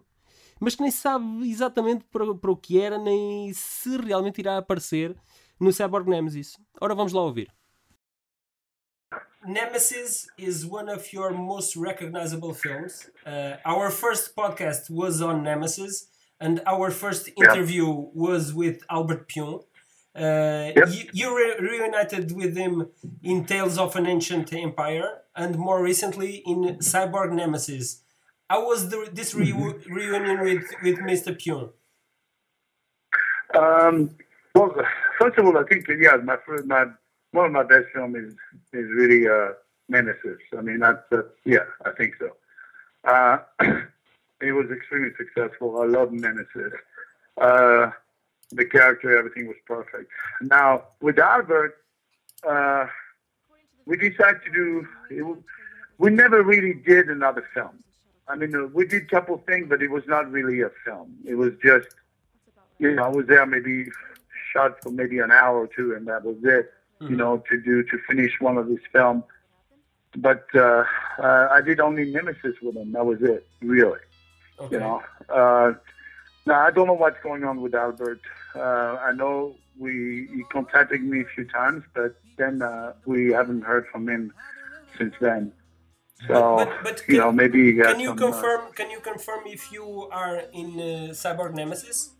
mas 0.60 0.74
que 0.74 0.82
nem 0.82 0.90
sabe 0.90 1.50
exatamente 1.50 2.04
para, 2.10 2.34
para 2.34 2.50
o 2.50 2.56
que 2.56 2.80
era, 2.80 2.98
nem 2.98 3.52
se 3.52 3.96
realmente 3.98 4.38
irá 4.38 4.56
aparecer 4.58 5.14
no 5.60 5.72
Cyborg 5.72 6.08
Nemesis. 6.08 6.58
Ora, 6.80 6.94
vamos 6.94 7.12
lá 7.12 7.22
ouvir. 7.22 7.50
Nemesis 9.46 10.26
is 10.36 10.64
one 10.64 10.88
of 10.90 11.12
your 11.14 11.32
most 11.32 11.76
recognizable 11.76 12.52
films. 12.52 13.08
Uh, 13.24 13.56
our 13.64 13.90
first 13.92 14.34
podcast 14.34 14.90
was 14.90 15.20
on 15.22 15.42
Nemesis, 15.42 16.08
and 16.40 16.60
our 16.66 16.90
first 16.90 17.30
interview 17.36 17.86
was 18.14 18.52
with 18.54 18.82
Albert 18.90 19.28
Pyun. 19.28 19.62
Uh, 20.14 20.72
Yep. 20.76 20.88
You, 20.90 21.02
you 21.12 21.36
re- 21.36 21.58
reunited 21.60 22.32
with 22.32 22.56
him 22.56 22.88
in 23.22 23.44
Tales 23.44 23.76
of 23.78 23.96
an 23.96 24.06
Ancient 24.06 24.52
Empire, 24.52 25.22
and 25.34 25.58
more 25.58 25.82
recently 25.82 26.42
in 26.46 26.78
Cyborg 26.78 27.32
Nemesis. 27.32 28.02
How 28.48 28.66
was 28.66 28.88
the, 28.90 29.08
this 29.12 29.34
reu- 29.34 29.84
reunion 29.86 30.40
with, 30.40 30.64
with 30.82 30.98
Mr. 31.00 31.36
Pyun? 31.36 31.70
Um, 33.54 34.16
well, 34.54 34.74
first 35.18 35.38
of 35.38 35.44
all, 35.46 35.58
I 35.58 35.64
think 35.64 35.86
yeah, 35.88 36.16
my 36.16 36.36
first, 36.46 36.64
my 36.64 36.86
one 37.32 37.46
of 37.46 37.52
my 37.52 37.62
best 37.62 37.86
films 37.94 38.16
is 38.16 38.32
is 38.72 38.88
really 38.90 39.28
uh, 39.28 39.50
Nemesis. 39.88 40.38
I 40.56 40.62
mean, 40.62 40.80
that's 40.80 40.98
uh, 41.12 41.22
yeah, 41.44 41.66
I 41.84 41.90
think 41.92 42.14
so. 42.18 42.28
It 44.66 44.70
was 44.70 44.78
extremely 44.78 45.10
successful. 45.16 45.80
I 45.80 45.86
love 45.86 46.12
Nemesis. 46.12 46.72
Uh, 47.40 47.90
the 48.50 48.64
character, 48.64 49.16
everything 49.16 49.46
was 49.46 49.56
perfect. 49.64 50.10
Now 50.40 50.84
with 51.00 51.18
Albert, 51.18 51.76
uh, 52.48 52.86
we 53.84 53.96
decided 53.96 54.40
to 54.44 54.52
do. 54.52 54.88
It, 55.10 55.36
we 55.98 56.10
never 56.10 56.42
really 56.42 56.74
did 56.74 57.08
another 57.08 57.46
film. 57.54 57.78
I 58.28 58.34
mean, 58.34 58.54
uh, 58.54 58.66
we 58.74 58.86
did 58.86 59.04
a 59.04 59.06
couple 59.06 59.38
things, 59.46 59.66
but 59.68 59.82
it 59.82 59.90
was 59.90 60.02
not 60.08 60.30
really 60.32 60.60
a 60.62 60.70
film. 60.84 61.14
It 61.24 61.36
was 61.36 61.52
just 61.62 61.88
you 62.78 62.94
know, 62.94 63.04
I 63.04 63.08
was 63.08 63.26
there 63.26 63.46
maybe 63.46 63.86
shot 64.52 64.82
for 64.82 64.90
maybe 64.90 65.20
an 65.20 65.30
hour 65.30 65.60
or 65.60 65.68
two, 65.68 65.94
and 65.94 66.06
that 66.08 66.24
was 66.24 66.36
it. 66.42 66.72
You 67.00 67.14
know, 67.14 67.44
to 67.50 67.60
do 67.60 67.82
to 67.84 67.98
finish 68.08 68.40
one 68.40 68.56
of 68.56 68.68
his 68.68 68.80
films. 68.90 69.22
But 70.16 70.46
uh, 70.54 70.84
uh, 71.18 71.48
I 71.50 71.60
did 71.60 71.78
only 71.78 72.10
Nemesis 72.10 72.56
with 72.62 72.74
him. 72.74 72.92
That 72.92 73.04
was 73.04 73.20
it, 73.20 73.46
really. 73.60 73.98
Okay. 74.60 74.74
You 74.76 74.80
know. 74.80 75.02
Uh, 75.28 75.74
now 76.46 76.60
I 76.66 76.70
don't 76.70 76.86
know 76.86 76.94
what's 76.94 77.20
going 77.22 77.44
on 77.44 77.60
with 77.60 77.74
Albert. 77.74 78.20
Uh, 78.54 78.96
I 79.08 79.12
know 79.12 79.56
we 79.78 80.28
he 80.34 80.42
contacted 80.52 81.02
me 81.02 81.20
a 81.20 81.28
few 81.34 81.44
times, 81.46 81.82
but 81.94 82.16
then 82.38 82.62
uh, 82.62 82.92
we 83.04 83.32
haven't 83.32 83.62
heard 83.62 83.86
from 83.92 84.08
him 84.08 84.32
since 84.98 85.14
then. 85.20 85.52
So 86.26 86.56
But- 86.56 86.72
but 86.82 86.96
you 87.00 87.04
can- 87.06 87.16
know, 87.18 87.32
maybe 87.32 87.72
he 87.72 87.72
Can 87.82 88.00
you 88.00 88.08
some, 88.08 88.18
uh, 88.18 88.22
confirm? 88.30 88.60
Can 88.72 88.90
you 88.90 89.00
confirm 89.00 89.40
if 89.46 89.70
you 89.72 89.86
are 90.12 90.36
in 90.52 90.68
uh, 90.80 91.12
Cyborg 91.12 91.52
Nemesis? 91.54 92.10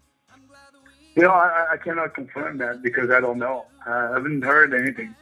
you 1.14 1.23
know, 1.23 1.31
I, 1.31 1.49
I- 1.61 1.69
I 1.75 1.76
cannot 1.78 2.12
confirm 2.14 2.59
that 2.59 2.83
because 2.83 3.09
I 3.11 3.21
don't 3.21 3.38
know. 3.38 3.64
I 3.87 4.12
haven't 4.14 4.43
heard 4.43 4.75
anything. 4.75 5.14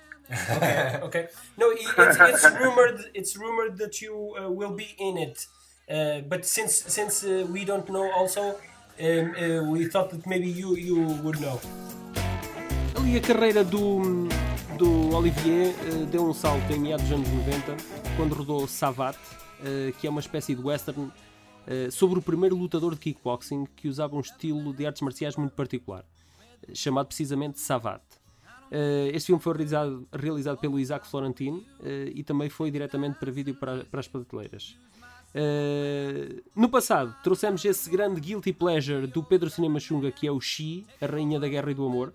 okay, 0.56 0.98
okay. 1.02 1.28
No, 1.56 1.70
it's, 1.70 2.18
it's 2.32 2.44
rumored. 2.62 2.98
It's 3.14 3.36
rumored 3.36 3.76
that 3.78 4.00
you 4.02 4.34
uh, 4.40 4.50
will 4.50 4.74
be 4.74 4.88
in 4.98 5.18
it. 5.18 5.46
Uh, 5.86 6.22
but 6.28 6.46
since 6.46 6.84
since 6.88 7.24
uh, 7.24 7.46
we 7.52 7.64
don't 7.64 7.86
know, 7.90 8.10
also, 8.12 8.40
um, 8.40 9.34
uh, 9.36 9.70
we 9.70 9.84
thought 9.84 10.08
that 10.10 10.26
maybe 10.26 10.48
you 10.48 10.76
you 10.78 10.96
would 11.22 11.38
know. 11.40 11.60
Ali 12.96 13.18
a 13.18 13.20
carreira 13.20 13.62
do, 13.62 14.28
do 14.78 15.14
Olivier 15.14 15.74
eh, 15.74 16.06
deu 16.10 16.24
um 16.24 16.32
salto 16.32 16.72
em 16.72 16.78
meados 16.78 17.04
dos 17.06 17.12
anos 17.18 17.28
90, 17.28 17.76
quando 18.16 18.34
rodou 18.34 18.66
Savat, 18.66 19.18
eh, 19.62 19.92
que 20.00 20.06
é 20.06 20.10
uma 20.10 20.20
espécie 20.20 20.54
de 20.54 20.62
western 20.62 21.10
sobre 21.90 22.18
o 22.18 22.22
primeiro 22.22 22.54
lutador 22.54 22.92
de 22.92 23.00
kickboxing 23.00 23.66
que 23.74 23.88
usava 23.88 24.14
um 24.14 24.20
estilo 24.20 24.74
de 24.74 24.84
artes 24.84 25.00
marciais 25.00 25.34
muito 25.34 25.54
particular, 25.54 26.04
chamado 26.74 27.06
precisamente 27.06 27.58
Savat. 27.58 28.02
Este 29.10 29.28
filme 29.28 29.40
foi 29.40 29.54
realizado, 29.54 30.06
realizado 30.12 30.58
pelo 30.58 30.78
Isaac 30.78 31.06
Florentino 31.06 31.64
e 32.14 32.22
também 32.22 32.50
foi 32.50 32.70
diretamente 32.70 33.18
para 33.18 33.32
vídeo 33.32 33.54
para, 33.54 33.82
para 33.84 34.00
as 34.00 34.06
prateleiras. 34.06 34.76
Eh, 35.34 36.42
no 36.54 36.68
passado, 36.68 37.14
trouxemos 37.22 37.64
esse 37.64 37.90
grande 37.90 38.20
guilty 38.20 38.52
pleasure 38.52 39.06
do 39.06 39.22
Pedro 39.22 39.50
Cinema 39.50 39.80
Xunga, 39.80 40.10
que 40.12 40.26
é 40.26 40.30
o 40.30 40.40
Xi, 40.40 40.86
a 41.00 41.06
rainha 41.06 41.40
da 41.40 41.48
guerra 41.48 41.70
e 41.70 41.74
do 41.74 41.84
amor. 41.86 42.12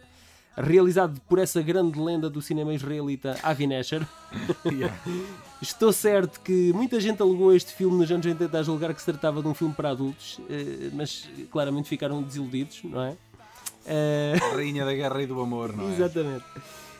realizado 0.57 1.21
por 1.29 1.39
essa 1.39 1.61
grande 1.61 1.97
lenda 1.99 2.29
do 2.29 2.41
cinema 2.41 2.73
israelita 2.73 3.37
Avi 3.43 3.65
Nesher. 3.67 4.05
Yeah. 4.71 4.95
Estou 5.61 5.91
certo 5.91 6.39
que 6.41 6.71
muita 6.73 6.99
gente 7.01 7.21
alegou 7.21 7.53
este 7.53 7.73
filme 7.73 7.97
nos 7.97 8.09
anos 8.11 8.25
80 8.25 8.57
a 8.57 8.63
julgar 8.63 8.93
que 8.93 8.99
se 9.01 9.05
tratava 9.11 9.41
de 9.41 9.47
um 9.47 9.53
filme 9.53 9.73
para 9.73 9.89
adultos, 9.89 10.39
eh, 10.49 10.89
mas 10.93 11.27
claramente 11.51 11.87
ficaram 11.89 12.21
desiludidos, 12.23 12.81
não 12.83 13.01
é? 13.03 13.17
Eh, 13.85 14.35
A 14.41 14.55
Rainha 14.55 14.85
da 14.85 14.93
Guerra 14.93 15.21
e 15.21 15.27
do 15.27 15.39
Amor, 15.41 15.75
não 15.75 15.89
é? 15.89 15.93
Exatamente. 15.93 16.45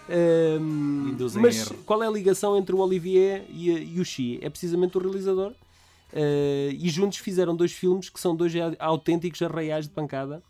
Ehm, 0.09 1.09
Induzem 1.11 1.41
mas 1.41 1.57
erro. 1.57 1.77
qual 1.85 2.01
é 2.03 2.07
a 2.07 2.11
ligação 2.11 2.57
entre 2.57 2.73
o 2.75 2.79
Olivier 2.79 3.45
e, 3.49 3.69
e 3.69 3.99
o 3.99 4.05
Xi? 4.05 4.39
É 4.41 4.49
precisamente 4.49 4.97
o 4.97 5.01
realizador. 5.01 5.53
Eh, 6.13 6.69
e 6.73 6.89
juntos 6.89 7.17
fizeram 7.19 7.55
dois 7.55 7.71
filmes 7.71 8.09
que 8.09 8.19
são 8.19 8.35
dois 8.35 8.53
autênticos 8.79 9.41
arraiais 9.41 9.87
de 9.87 9.93
pancada. 9.93 10.41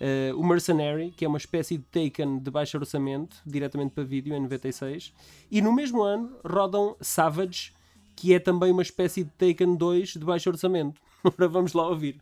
Eh, 0.00 0.32
o 0.34 0.44
Mercenary, 0.46 1.10
que 1.10 1.24
é 1.24 1.28
uma 1.28 1.38
espécie 1.38 1.78
de 1.78 1.84
Taken 1.84 2.38
de 2.38 2.50
baixo 2.50 2.76
orçamento, 2.78 3.36
diretamente 3.44 3.92
para 3.94 4.04
vídeo, 4.04 4.34
em 4.34 4.40
96. 4.40 5.12
E 5.50 5.60
no 5.60 5.72
mesmo 5.72 6.02
ano 6.02 6.38
rodam 6.44 6.96
Savage, 7.00 7.72
que 8.14 8.34
é 8.34 8.38
também 8.38 8.70
uma 8.70 8.82
espécie 8.82 9.24
de 9.24 9.30
Taken 9.30 9.76
2 9.76 10.10
de 10.10 10.24
baixo 10.24 10.50
orçamento. 10.50 11.00
Ora, 11.24 11.48
vamos 11.48 11.72
lá 11.72 11.88
ouvir. 11.88 12.20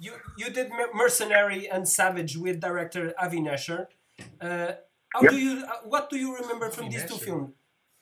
You, 0.00 0.14
you 0.36 0.50
did 0.50 0.68
Mercenary 0.94 1.68
and 1.70 1.84
Savage 1.84 2.36
with 2.36 2.58
director 2.58 3.14
Avi 3.16 3.40
Nesher. 3.40 3.86
Uh, 4.40 4.74
how 5.14 5.22
Yep. 5.22 5.30
do 5.30 5.38
you, 5.38 5.64
uh, 5.64 5.88
what 5.88 6.08
do 6.10 6.16
you 6.16 6.34
remember 6.34 6.70
from 6.72 6.88
these 6.88 7.04
two 7.06 7.18
films? 7.18 7.52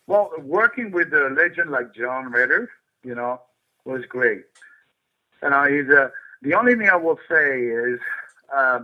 Well, 0.06 0.30
working 0.42 0.92
with 0.92 1.12
a 1.12 1.28
legend 1.28 1.70
like 1.70 1.92
John 1.92 2.32
Ritter, 2.32 2.70
you 3.04 3.14
know, 3.14 3.40
was 3.84 4.04
great. 4.08 4.42
And 5.42 5.54
I, 5.54 5.68
a, 5.68 6.10
the 6.42 6.54
only 6.54 6.74
thing 6.74 6.88
I 6.88 6.96
will 6.96 7.18
say 7.28 7.60
is 7.60 7.98
uh, 8.54 8.80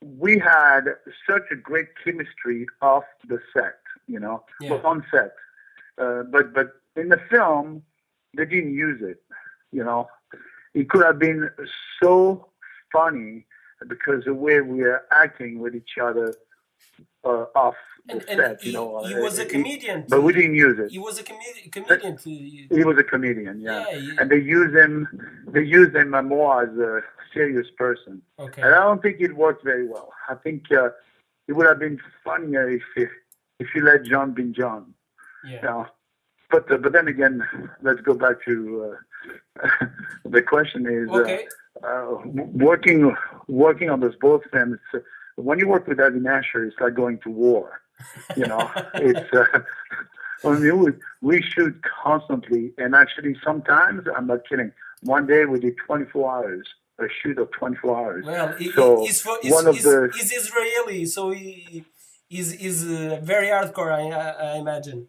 we 0.00 0.38
had 0.38 0.82
such 1.28 1.42
a 1.50 1.56
great 1.56 1.88
chemistry 2.02 2.66
off 2.82 3.04
the 3.28 3.40
set, 3.52 3.78
you 4.06 4.20
know, 4.20 4.44
Yeah. 4.60 4.74
on 4.84 5.04
set. 5.10 5.34
Uh, 5.98 6.22
but 6.24 6.52
but 6.52 6.74
in 6.96 7.08
the 7.08 7.20
film, 7.30 7.82
they 8.36 8.44
didn't 8.44 8.74
use 8.74 9.00
it. 9.02 9.22
You 9.72 9.84
know, 9.84 10.08
it 10.74 10.88
could 10.90 11.04
have 11.04 11.18
been 11.18 11.50
so 12.02 12.48
funny 12.92 13.46
because 13.88 14.24
the 14.24 14.34
way 14.34 14.60
we 14.60 14.80
were 14.82 15.04
acting 15.10 15.58
with 15.58 15.74
each 15.74 15.98
other 16.00 16.36
uh, 17.24 17.46
off 17.54 17.74
the 18.06 18.12
And, 18.14 18.22
set. 18.40 18.60
he, 18.62 18.68
you 18.70 18.74
know, 18.74 19.04
he 19.04 19.14
was 19.14 19.38
a 19.38 19.44
comedian. 19.46 20.04
but 20.08 20.22
we 20.22 20.32
didn't 20.32 20.54
use 20.54 20.78
it. 20.78 20.90
He 20.92 20.98
was 20.98 21.18
a 21.18 21.24
comedi- 21.24 21.70
comedian. 21.72 22.16
To, 22.16 22.30
He 22.78 22.84
was 22.84 22.98
a 22.98 23.04
comedian, 23.04 23.60
yeah. 23.60 23.84
Yeah, 23.90 23.98
he- 23.98 24.16
And 24.18 24.30
they 24.30 24.38
use 24.40 24.72
him, 24.74 24.92
they 25.48 25.62
use 25.62 25.92
him 25.94 26.10
more 26.28 26.62
as 26.64 26.72
a 26.78 27.02
serious 27.34 27.66
person. 27.76 28.22
okay. 28.38 28.62
And 28.62 28.74
I 28.74 28.80
don't 28.80 29.02
think 29.02 29.16
it 29.20 29.32
worked 29.36 29.62
very 29.64 29.86
well. 29.88 30.12
I 30.28 30.34
think 30.34 30.60
uh, 30.72 30.90
it 31.48 31.52
would 31.54 31.66
have 31.66 31.78
been 31.78 31.98
funnier 32.24 32.64
if 32.70 32.82
if, 32.96 33.10
if 33.58 33.68
you 33.74 33.82
let 33.84 34.04
John 34.04 34.32
be 34.32 34.44
John. 34.60 34.94
Yeah. 35.44 35.56
You 35.56 35.62
know? 35.62 35.86
But 36.52 36.70
uh, 36.72 36.76
but 36.84 36.92
then 36.92 37.08
again, 37.08 37.36
let's 37.82 38.00
go 38.08 38.14
back 38.14 38.36
to 38.48 38.54
uh, 38.86 39.86
the 40.36 40.42
question 40.42 40.86
is 40.86 41.08
Okay. 41.10 41.46
uh, 41.82 41.86
uh, 41.86 42.22
working 42.70 43.00
working 43.48 43.88
on 43.90 43.98
those 44.00 44.16
both 44.28 44.42
films. 44.52 44.78
When 45.36 45.58
you 45.58 45.68
work 45.68 45.86
with 45.86 46.00
Eddie 46.00 46.18
Nasher, 46.20 46.66
it's 46.66 46.76
like 46.80 46.94
going 46.94 47.18
to 47.20 47.30
war. 47.30 47.80
You 48.36 48.46
know, 48.46 48.70
it's. 48.94 49.32
Uh, 49.32 49.60
I 50.44 50.58
mean, 50.58 50.78
we, 50.78 50.92
we 51.22 51.42
shoot 51.42 51.74
constantly, 52.02 52.72
and 52.78 52.94
actually, 52.94 53.36
sometimes 53.42 54.04
I'm 54.14 54.26
not 54.26 54.40
kidding. 54.48 54.72
One 55.02 55.26
day 55.26 55.44
we 55.46 55.60
did 55.60 55.74
24 55.86 56.30
hours, 56.36 56.66
a 56.98 57.04
shoot 57.22 57.38
of 57.38 57.50
24 57.52 57.96
hours. 57.96 58.24
Well, 58.26 58.52
he, 58.54 58.70
So, 58.72 59.00
he's, 59.00 59.20
for, 59.22 59.38
he's, 59.42 59.52
one 59.52 59.66
of 59.66 59.80
the- 59.82 60.10
Israeli, 60.14 61.06
so 61.06 61.30
he 61.30 61.84
is 62.30 62.52
is 62.54 62.84
uh, 62.84 63.20
very 63.22 63.46
hardcore. 63.48 63.92
I, 63.92 64.02
I, 64.10 64.54
I 64.54 64.56
imagine. 64.58 65.08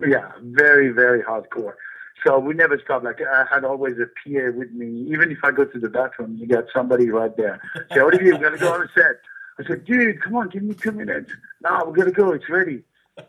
Yeah, 0.00 0.30
very, 0.42 0.90
very 0.90 1.22
hardcore. 1.22 1.74
So 2.24 2.38
we 2.38 2.54
never 2.54 2.78
stopped. 2.78 3.04
Like 3.04 3.20
I 3.22 3.44
had 3.50 3.64
always 3.64 3.96
a 3.98 4.06
PA 4.06 4.50
with 4.56 4.72
me. 4.72 5.06
Even 5.12 5.30
if 5.30 5.38
I 5.44 5.50
go 5.50 5.64
to 5.64 5.78
the 5.78 5.88
bathroom, 5.88 6.36
you 6.36 6.46
got 6.46 6.64
somebody 6.74 7.10
right 7.10 7.36
there. 7.36 7.60
Say, 7.92 8.00
Olivier, 8.00 8.32
we 8.32 8.38
gotta 8.38 8.58
go 8.58 8.72
on 8.72 8.82
a 8.82 8.88
set. 8.92 9.20
I 9.58 9.66
said, 9.66 9.84
dude, 9.84 10.20
come 10.22 10.36
on, 10.36 10.48
give 10.48 10.62
me 10.62 10.74
two 10.74 10.92
minutes. 10.92 11.32
No, 11.62 11.84
we 11.86 11.96
gotta 11.96 12.12
go. 12.12 12.32
It's 12.32 12.48
ready. 12.48 12.82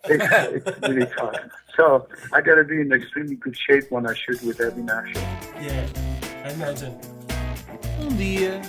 It's, 0.06 0.68
it's 0.68 0.82
really 0.88 1.06
tough. 1.18 1.36
So 1.76 2.08
I 2.34 2.42
gotta 2.42 2.64
be 2.64 2.82
in 2.82 2.92
extremely 2.92 3.36
good 3.36 3.58
shape 3.58 3.86
when 3.90 4.06
I 4.06 4.14
shoot 4.14 4.42
with 4.44 4.60
Eddie 4.62 4.82
Nasher. 4.82 5.16
Yeah, 5.62 5.88
I 6.46 6.52
imagine. 6.52 7.00
Um 8.00 8.18
dia, 8.18 8.62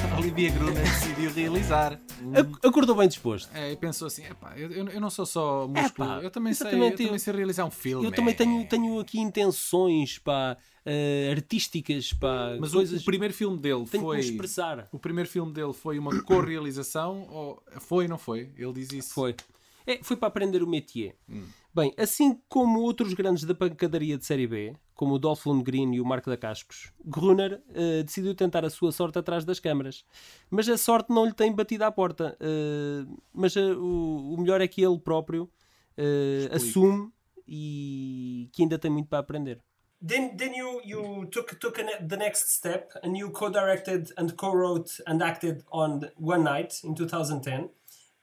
Olivia 0.18 0.50
Gruner 0.50 0.82
decidiu 0.82 1.30
realizar. 1.32 1.92
Ac- 2.34 2.66
Acordou 2.66 2.94
bem 2.96 3.08
disposto. 3.08 3.50
É, 3.54 3.72
e 3.72 3.76
pensou 3.76 4.06
assim: 4.06 4.22
eu, 4.56 4.70
eu, 4.70 4.88
eu 4.88 5.00
não 5.00 5.10
sou 5.10 5.24
só 5.26 5.66
músculo, 5.66 6.08
Epá, 6.08 6.22
eu, 6.22 6.30
também 6.30 6.52
sei, 6.54 6.66
eu 6.66 6.70
exatamente, 6.70 6.96
também 6.98 7.12
eu- 7.12 7.18
sei 7.18 7.32
realizar 7.34 7.64
um 7.64 7.70
filme. 7.70 8.06
Eu 8.06 8.12
também 8.12 8.34
tenho, 8.34 8.60
é. 8.62 8.64
tenho 8.64 8.98
aqui 8.98 9.18
intenções 9.20 10.18
pá, 10.18 10.56
eh, 10.84 11.28
artísticas, 11.34 12.12
pá, 12.12 12.56
Mas 12.60 12.72
o, 12.72 12.76
coisas. 12.76 13.02
o 13.02 13.04
primeiro 13.04 13.34
filme 13.34 13.58
dele 13.58 13.84
tenho 13.86 14.02
foi. 14.04 14.18
que 14.18 14.24
expressar. 14.24 14.88
O 14.92 14.98
primeiro 14.98 15.28
filme 15.28 15.52
dele 15.52 15.72
foi 15.72 15.98
uma 15.98 16.22
co-realização? 16.22 17.26
ou 17.30 17.62
foi 17.80 18.04
ou 18.04 18.10
não 18.10 18.18
foi? 18.18 18.50
Ele 18.56 18.72
diz 18.72 18.92
isso. 18.92 19.14
Foi. 19.14 19.34
É, 19.86 19.98
foi 20.02 20.16
para 20.16 20.28
aprender 20.28 20.62
o 20.62 20.66
métier. 20.66 21.14
Bem, 21.72 21.94
assim 21.96 22.40
como 22.48 22.80
outros 22.80 23.14
grandes 23.14 23.44
da 23.44 23.54
pancadaria 23.54 24.18
de 24.18 24.24
série 24.26 24.46
B, 24.46 24.74
como 24.94 25.14
o 25.14 25.18
Dolph 25.18 25.46
Lundgren 25.46 25.94
e 25.94 26.00
o 26.00 26.04
Marco 26.04 26.28
da 26.28 26.36
Cascos, 26.36 26.92
Gruner 27.04 27.62
eh, 27.72 28.02
decidiu 28.02 28.34
tentar 28.34 28.64
a 28.64 28.70
sua 28.70 28.90
sorte 28.90 29.18
atrás 29.18 29.44
das 29.44 29.60
câmaras. 29.60 30.04
Mas 30.50 30.68
a 30.68 30.76
sorte 30.76 31.10
não 31.12 31.24
lhe 31.24 31.32
tem 31.32 31.52
batido 31.54 31.84
à 31.84 31.92
porta. 31.92 32.36
Eh, 32.40 33.04
mas 33.32 33.56
eh, 33.56 33.72
o, 33.72 34.34
o 34.34 34.40
melhor 34.40 34.60
é 34.60 34.66
que 34.66 34.82
ele 34.82 34.98
próprio 34.98 35.48
eh, 35.96 36.48
assume 36.52 37.12
e 37.46 38.48
que 38.52 38.62
ainda 38.62 38.78
tem 38.78 38.90
muito 38.90 39.08
para 39.08 39.20
aprender. 39.20 39.60
Then, 40.06 40.34
then 40.36 40.54
you, 40.56 40.80
you 40.84 41.26
took, 41.26 41.54
took 41.56 41.76
the 41.78 42.16
next 42.16 42.50
step 42.56 42.90
and 43.04 43.16
you 43.16 43.30
co-directed 43.30 44.12
and 44.16 44.30
co-wrote 44.34 44.90
and 45.06 45.22
acted 45.22 45.62
on 45.70 46.00
One 46.18 46.42
Night 46.42 46.80
in 46.84 46.94
2010. 46.94 47.68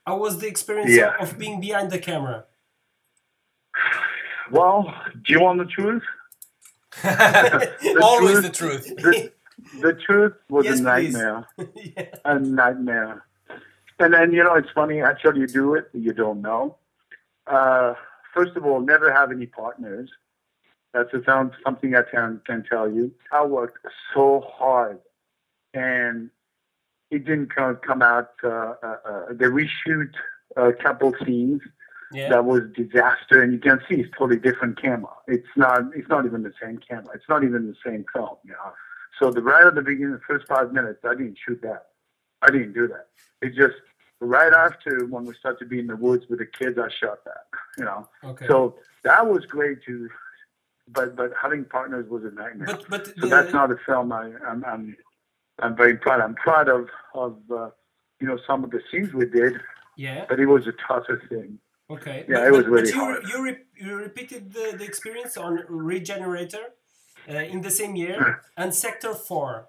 How 0.05 0.19
was 0.19 0.37
the 0.39 0.47
experience 0.47 0.91
Yeah. 0.91 1.15
of 1.21 1.37
being 1.37 1.59
behind 1.61 1.91
the 1.91 1.99
camera? 1.99 2.45
Well, 4.51 4.93
do 5.25 5.33
you 5.33 5.41
want 5.41 5.59
the 5.59 5.65
truth? 5.65 6.03
Always 8.01 8.49
truth- 8.51 8.85
the 8.87 8.95
truth. 8.95 9.31
The, 9.81 9.81
the 9.81 9.93
truth 9.93 10.33
was 10.49 10.65
Yes, 10.65 10.79
a 10.79 10.83
nightmare. 10.83 11.47
yeah. 11.75 12.05
a 12.25 12.39
nightmare. 12.39 13.25
And 13.99 14.13
then, 14.13 14.31
you 14.31 14.43
know, 14.43 14.53
it's 14.53 14.69
funny, 14.73 14.99
until 14.99 15.35
you 15.35 15.47
do 15.47 15.73
it, 15.73 15.89
you 15.93 16.13
don't 16.13 16.41
know. 16.41 16.77
Uh, 17.47 17.95
first 18.35 18.55
of 18.55 18.65
all, 18.65 18.79
never 18.79 19.11
have 19.11 19.31
any 19.31 19.47
partners. 19.47 20.09
That's 20.93 21.11
a 21.13 21.23
sound, 21.25 21.51
something 21.65 21.95
I 21.95 22.03
can, 22.03 22.39
can 22.45 22.63
tell 22.69 22.89
you. 22.89 23.11
I 23.31 23.43
worked 23.45 23.85
so 24.13 24.45
hard 24.47 24.99
and 25.73 26.29
it 27.09 27.25
didn't 27.25 27.53
come, 27.53 27.77
come 27.77 28.01
out. 28.03 28.29
Uh, 28.43 28.47
uh, 28.83 28.95
uh, 29.05 29.25
they 29.31 29.45
reshoot 29.45 30.11
a 30.55 30.71
couple 30.71 31.13
scenes 31.25 31.61
Yeah. 32.11 32.29
that 32.29 32.45
was 32.45 32.61
disaster 32.75 33.41
and 33.41 33.51
you 33.51 33.59
can 33.59 33.79
see 33.89 33.95
it's 33.95 34.09
totally 34.17 34.39
different 34.39 34.81
camera. 34.81 35.11
It's 35.27 35.47
not, 35.55 35.81
it's 35.95 36.07
not 36.07 36.25
even 36.25 36.43
the 36.43 36.53
same 36.61 36.77
camera. 36.77 37.13
It's 37.15 37.27
not 37.27 37.43
even 37.43 37.67
the 37.67 37.75
same 37.85 38.05
film, 38.13 38.37
you 38.45 38.51
know. 38.51 38.73
So 39.19 39.31
the 39.31 39.41
right 39.41 39.65
at 39.65 39.75
the 39.75 39.81
beginning, 39.81 40.13
the 40.13 40.19
first 40.27 40.47
five 40.47 40.71
minutes, 40.71 40.99
I 41.03 41.15
didn't 41.15 41.37
shoot 41.45 41.59
that. 41.63 41.87
I 42.41 42.47
didn't 42.51 42.73
do 42.73 42.87
that. 42.87 43.07
It 43.41 43.55
just 43.55 43.75
right 44.21 44.53
after 44.53 45.05
when 45.07 45.25
we 45.25 45.33
started 45.35 45.59
to 45.59 45.65
be 45.65 45.79
in 45.79 45.87
the 45.87 45.95
woods 45.95 46.25
with 46.29 46.39
the 46.39 46.45
kids, 46.45 46.77
I 46.77 46.87
shot 46.89 47.23
that. 47.25 47.45
You 47.77 47.85
know, 47.85 48.07
Okay. 48.23 48.47
so 48.47 48.75
that 49.03 49.27
was 49.27 49.45
great 49.45 49.83
too. 49.83 50.07
But 50.89 51.15
but 51.15 51.31
having 51.41 51.65
partners 51.65 52.07
was 52.09 52.23
a 52.23 52.31
nightmare. 52.31 52.67
but 52.67 52.85
but 52.89 53.05
so 53.07 53.13
the- 53.21 53.27
that's 53.27 53.51
not 53.53 53.71
a 53.71 53.77
film 53.85 54.11
I, 54.11 54.31
I'm 54.47 54.63
I'm 54.65 54.95
I'm 55.59 55.75
very 55.75 55.97
proud. 55.97 56.21
I'm 56.21 56.35
proud 56.35 56.69
of 56.69 56.87
of 57.15 57.37
uh, 57.51 57.69
you 58.21 58.27
know 58.27 58.37
some 58.47 58.63
of 58.63 58.69
the 58.71 58.81
scenes 58.91 59.13
we 59.13 59.25
did, 59.25 59.59
yeah. 59.97 60.25
but 60.29 60.39
it 60.39 60.45
was 60.45 60.67
a 60.67 60.73
tougher 60.87 61.21
thing. 61.27 61.59
Okay. 61.89 62.25
Yeah, 62.27 62.39
but, 62.39 62.47
it 62.47 62.51
was 62.51 62.63
but, 62.63 62.71
really 62.71 62.81
but 62.83 62.93
you, 62.93 62.99
hard. 62.99 63.27
You, 63.27 63.43
re- 63.43 63.65
you 63.75 63.95
repeated 63.95 64.53
the, 64.53 64.75
the 64.77 64.83
experience 64.83 65.37
on 65.37 65.63
Re-Generator 65.69 66.73
uh, 67.29 67.33
in 67.33 67.61
the 67.61 67.71
same 67.71 67.95
year 67.95 68.43
and 68.57 68.73
Sector 68.73 69.13
4. 69.13 69.67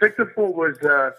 Sector 0.00 0.32
Four 0.34 0.52
was. 0.52 0.78
Uh, 0.78 1.10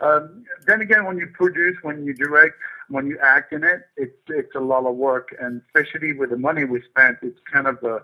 um, 0.00 0.44
then 0.66 0.80
again, 0.80 1.04
when 1.04 1.16
you 1.18 1.28
produce, 1.32 1.76
when 1.82 2.04
you 2.04 2.14
direct, 2.14 2.56
when 2.88 3.06
you 3.06 3.18
act 3.22 3.52
in 3.52 3.64
it, 3.64 3.82
it's 3.96 4.16
it's 4.28 4.54
a 4.54 4.60
lot 4.60 4.86
of 4.86 4.94
work, 4.96 5.34
and 5.40 5.62
especially 5.66 6.12
with 6.12 6.30
the 6.30 6.36
money 6.36 6.64
we 6.64 6.82
spent, 6.82 7.18
it's 7.22 7.38
kind 7.52 7.66
of 7.66 7.82
a 7.82 8.02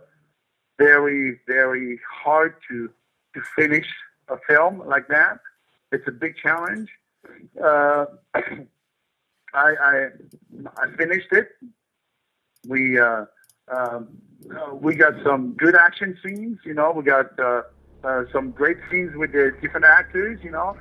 very 0.78 1.40
very 1.46 1.98
hard 2.08 2.54
to 2.68 2.90
to 3.34 3.40
finish 3.56 3.86
a 4.28 4.36
film 4.48 4.82
like 4.86 5.08
that. 5.08 5.38
It's 5.92 6.06
a 6.08 6.12
big 6.12 6.36
challenge. 6.36 6.88
Uh, 7.62 8.06
I, 9.54 9.74
I 9.90 10.08
I 10.82 10.96
finished 10.96 11.32
it. 11.32 11.48
We 12.66 12.98
uh, 12.98 13.24
um, 13.68 14.08
uh, 14.50 14.74
we 14.74 14.94
got 14.94 15.14
some 15.24 15.52
good 15.54 15.74
action 15.76 16.18
scenes. 16.24 16.58
You 16.64 16.74
know, 16.74 16.92
we 16.92 17.02
got 17.04 17.38
uh, 17.38 17.62
uh, 18.02 18.24
some 18.32 18.50
great 18.50 18.78
scenes 18.90 19.16
with 19.16 19.32
the 19.32 19.52
different 19.62 19.86
actors. 19.86 20.40
You 20.42 20.50
know, 20.50 20.76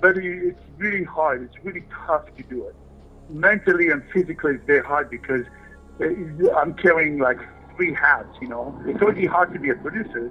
but 0.00 0.16
it, 0.18 0.24
it's 0.48 0.62
really 0.78 1.04
hard. 1.04 1.42
It's 1.42 1.64
really 1.64 1.84
tough 2.06 2.24
to 2.36 2.42
do 2.44 2.66
it. 2.68 2.74
mentally 3.28 3.90
and 3.90 4.02
physically 4.12 4.52
it's 4.56 4.64
very 4.66 4.84
hard 4.84 5.10
because 5.10 5.44
uh, 6.00 6.50
I'm 6.60 6.74
carrying 6.74 7.18
like 7.18 7.40
three 7.74 7.92
hats. 7.92 8.34
You 8.40 8.48
know, 8.48 8.64
it's 8.86 9.02
already 9.02 9.26
hard 9.26 9.52
to 9.54 9.58
be 9.58 9.70
a 9.70 9.74
producer. 9.74 10.30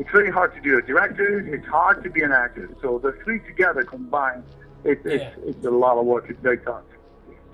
It's 0.00 0.12
really 0.12 0.30
hard 0.38 0.50
to 0.56 0.60
do 0.60 0.76
a 0.76 0.82
director. 0.82 1.38
It's 1.54 1.66
hard 1.68 2.02
to 2.04 2.10
be 2.10 2.22
an 2.22 2.32
actor. 2.32 2.68
So 2.82 2.98
the 2.98 3.12
three 3.22 3.38
together 3.50 3.84
combined, 3.84 4.42
it, 4.90 4.98
Yeah. 5.04 5.12
it's, 5.12 5.36
it's 5.50 5.64
a 5.64 5.70
lot 5.70 5.96
of 6.00 6.04
work. 6.06 6.24
It's 6.28 6.40
very 6.40 6.58
tough. 6.58 6.82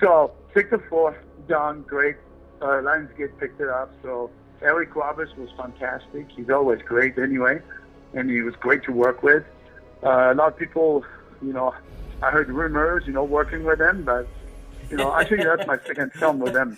So 0.00 0.32
Victor 0.54 0.82
Four 0.88 1.16
done 1.48 1.82
great. 1.82 2.16
Uh, 2.60 2.80
Lionsgate 2.82 3.38
picked 3.38 3.60
it 3.60 3.68
up. 3.68 3.92
So 4.02 4.30
Eric 4.62 4.94
Roberts 4.96 5.32
was 5.36 5.50
fantastic. 5.56 6.26
He's 6.34 6.50
always 6.50 6.80
great 6.82 7.18
anyway, 7.18 7.60
and 8.14 8.30
he 8.30 8.42
was 8.42 8.54
great 8.56 8.82
to 8.84 8.92
work 8.92 9.22
with. 9.22 9.44
Uh, 10.02 10.32
a 10.32 10.34
lot 10.34 10.48
of 10.48 10.56
people, 10.56 11.04
you 11.42 11.52
know, 11.52 11.74
I 12.22 12.30
heard 12.30 12.48
rumors, 12.48 13.04
you 13.06 13.12
know, 13.12 13.24
working 13.24 13.64
with 13.64 13.80
him, 13.80 14.02
but 14.02 14.26
you 14.90 14.96
know, 14.96 15.14
actually 15.14 15.44
that's 15.44 15.66
my 15.66 15.78
second 15.86 16.12
film 16.12 16.40
with 16.40 16.54
him. 16.54 16.76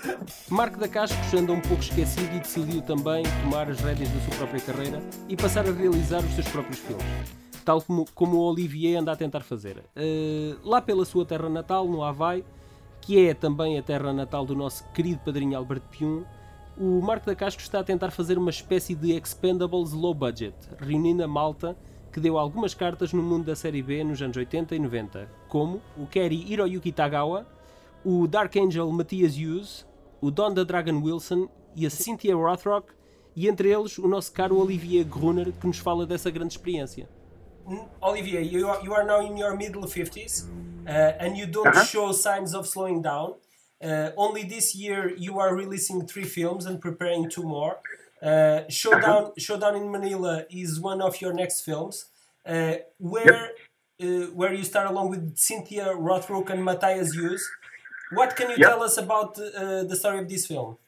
Marco 0.50 0.78
da 0.78 0.88
Cascos 0.88 1.34
anda 1.34 1.52
um 1.52 1.60
pouco 1.60 1.82
esquecido 1.82 2.36
e 2.36 2.40
decidiu 2.40 2.82
também 2.82 3.24
tomar 3.42 3.68
as 3.68 3.80
rédeas 3.80 4.08
da 4.10 4.20
sua 4.20 4.36
própria 4.36 4.60
carreira 4.60 5.02
e 5.28 5.36
passar 5.36 5.66
a 5.66 5.72
realizar 5.72 6.18
os 6.18 6.34
seus 6.34 6.48
próprios 6.48 6.78
filmes, 6.78 7.04
tal 7.64 7.80
como, 7.80 8.04
como 8.14 8.36
o 8.36 8.50
Olivier 8.50 8.98
anda 8.98 9.12
a 9.12 9.16
tentar 9.16 9.40
fazer. 9.40 9.82
Eh, 9.96 10.54
lá 10.62 10.80
pela 10.80 11.04
sua 11.04 11.24
terra 11.24 11.48
natal, 11.48 11.86
no 11.88 12.04
Havaí, 12.04 12.44
que 13.02 13.26
é 13.26 13.34
também 13.34 13.76
a 13.76 13.82
terra 13.82 14.12
natal 14.12 14.46
do 14.46 14.54
nosso 14.54 14.84
querido 14.92 15.20
padrinho 15.24 15.58
Albert 15.58 15.82
Pium, 15.90 16.24
o 16.78 17.02
Marco 17.02 17.26
da 17.26 17.34
Cascos 17.34 17.64
está 17.64 17.80
a 17.80 17.84
tentar 17.84 18.12
fazer 18.12 18.38
uma 18.38 18.48
espécie 18.48 18.94
de 18.94 19.12
Expendables 19.12 19.92
low 19.92 20.14
budget, 20.14 20.54
reunindo 20.78 21.22
a 21.22 21.28
malta 21.28 21.76
que 22.12 22.20
deu 22.20 22.38
algumas 22.38 22.74
cartas 22.74 23.12
no 23.12 23.22
mundo 23.22 23.46
da 23.46 23.56
série 23.56 23.82
B 23.82 24.04
nos 24.04 24.22
anos 24.22 24.36
80 24.36 24.76
e 24.76 24.78
90, 24.78 25.28
como 25.48 25.82
o 25.96 26.06
Kerry 26.06 26.44
Hiroyuki 26.50 26.92
Tagawa, 26.92 27.46
o 28.04 28.26
Dark 28.28 28.54
Angel 28.56 28.90
Matthias 28.92 29.34
Hughes, 29.36 29.84
o 30.20 30.30
Don 30.30 30.54
da 30.54 30.62
Dragon 30.62 31.02
Wilson 31.02 31.48
e 31.74 31.84
a 31.84 31.90
Cynthia 31.90 32.36
Rothrock, 32.36 32.92
e 33.34 33.48
entre 33.48 33.68
eles 33.68 33.98
o 33.98 34.06
nosso 34.06 34.32
caro 34.32 34.58
Olivier 34.58 35.04
Gruner, 35.04 35.52
que 35.52 35.66
nos 35.66 35.78
fala 35.78 36.06
dessa 36.06 36.30
grande 36.30 36.52
experiência. 36.52 37.08
Olivier, 38.02 38.42
you 38.42 38.68
are, 38.68 38.82
you 38.82 38.92
are 38.94 39.04
now 39.04 39.24
in 39.24 39.36
your 39.36 39.56
middle 39.56 39.86
50s 39.86 40.48
uh, 40.86 40.90
and 41.20 41.36
you 41.36 41.46
don't 41.46 41.74
Uh-huh. 41.74 41.84
show 41.86 42.12
signs 42.12 42.54
of 42.54 42.66
slowing 42.66 43.02
down. 43.02 43.34
Uh, 43.82 44.10
only 44.16 44.44
this 44.44 44.74
year 44.74 45.12
you 45.16 45.38
are 45.38 45.54
releasing 45.54 46.06
three 46.06 46.24
films 46.24 46.66
and 46.66 46.80
preparing 46.80 47.28
two 47.28 47.42
more. 47.42 47.78
Uh, 48.22 48.62
Showdown, 48.68 49.32
Showdown 49.38 49.76
in 49.76 49.90
Manila 49.90 50.44
is 50.50 50.80
one 50.80 51.00
of 51.02 51.20
your 51.20 51.32
next 51.32 51.62
films, 51.62 52.06
uh, 52.46 52.74
where 52.98 53.50
uh, 54.02 54.26
where 54.38 54.52
you 54.52 54.64
start 54.64 54.88
along 54.88 55.10
with 55.10 55.36
Cynthia 55.36 55.86
Rothrock 55.94 56.50
and 56.50 56.64
Matthias 56.64 57.12
Hues. 57.14 57.56
What 58.08 58.36
can 58.36 58.50
you 58.50 58.58
Yep. 58.58 58.70
tell 58.70 58.82
us 58.82 58.96
about 58.98 59.38
uh, 59.38 59.84
the 59.84 59.96
story 59.96 60.18
of 60.20 60.28
this 60.28 60.46
film? 60.46 60.78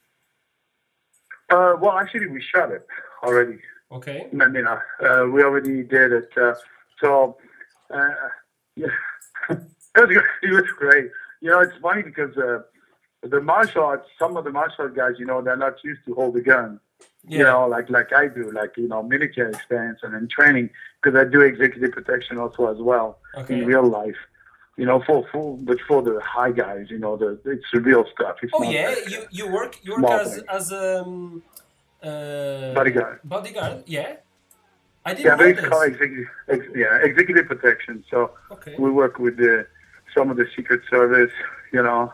Uh, 1.51 1.75
well, 1.81 1.93
actually, 1.93 2.27
we 2.27 2.43
shot 2.43 2.71
it 2.73 2.87
already. 3.23 3.59
Okay. 3.95 4.27
I 4.41 4.47
mean, 4.49 4.67
uh, 4.67 4.81
uh, 5.05 5.27
we 5.33 5.43
already 5.43 5.83
did 5.83 6.13
it. 6.13 6.31
Uh, 6.37 6.55
so, 7.01 7.37
uh, 7.93 8.07
yeah, 8.77 8.87
it 9.51 9.59
was, 9.97 10.07
great. 10.09 10.25
it 10.43 10.51
was 10.53 10.71
great. 10.79 11.11
You 11.41 11.51
know, 11.51 11.61
it's 11.61 11.77
funny 11.81 12.03
because 12.03 12.37
uh, 12.37 12.61
the 13.23 13.41
martial 13.41 13.85
arts, 13.85 14.09
some 14.19 14.37
of 14.37 14.45
the 14.45 14.51
martial 14.51 14.85
art 14.85 14.97
guys, 14.97 15.15
you 15.19 15.27
know, 15.27 15.41
they're 15.43 15.57
not 15.57 15.83
used 15.85 16.05
to 16.07 16.15
hold 16.15 16.37
a 16.37 16.41
gun. 16.41 16.81
Yeah. 17.27 17.39
You 17.39 17.45
know, 17.45 17.67
like 17.69 17.89
like 17.91 18.13
I 18.13 18.29
do, 18.29 18.51
like 18.53 18.77
you 18.77 18.89
know, 18.89 19.03
military 19.03 19.51
experience 19.51 20.01
and 20.03 20.15
in 20.15 20.29
training, 20.29 20.71
because 21.03 21.19
I 21.19 21.25
do 21.25 21.41
executive 21.41 21.93
protection 21.93 22.39
also 22.39 22.71
as 22.71 22.79
well 22.79 23.19
Okay. 23.37 23.61
in 23.61 23.67
real 23.67 23.87
life. 23.87 24.17
You 24.77 24.87
know, 24.87 25.03
for 25.07 25.27
for 25.33 25.57
but 25.59 25.79
for 25.89 26.03
the 26.03 26.21
high 26.21 26.51
guys, 26.51 26.87
you 26.91 26.99
know, 26.99 27.17
the 27.17 27.41
it's 27.47 27.65
the 27.73 27.81
real 27.81 28.05
stuff. 28.15 28.37
It's 28.43 28.53
Oh 28.55 28.63
yeah, 28.63 28.95
you 29.09 29.25
you 29.31 29.51
work 29.51 29.79
you 29.83 29.97
work 29.97 30.11
as 30.21 30.35
thing. 30.35 30.45
as 30.51 30.73
um, 30.73 31.43
uh, 32.05 32.75
bodyguard. 32.75 33.21
bodyguard. 33.25 33.83
Yeah, 33.87 34.17
I 35.05 35.15
didn't 35.15 35.27
Yeah, 35.27 35.37
know 35.37 35.55
they 35.55 35.69
call 35.69 35.83
executive, 35.83 36.27
ex, 36.49 36.65
yeah, 36.75 36.97
executive 37.03 37.47
protection. 37.47 38.05
So 38.11 38.33
Okay. 38.51 38.75
we 38.79 38.91
work 38.91 39.19
with 39.19 39.37
the 39.37 39.67
some 40.15 40.31
of 40.31 40.37
the 40.37 40.47
Secret 40.55 40.83
Service. 40.91 41.33
You 41.73 41.83
know, 41.83 42.13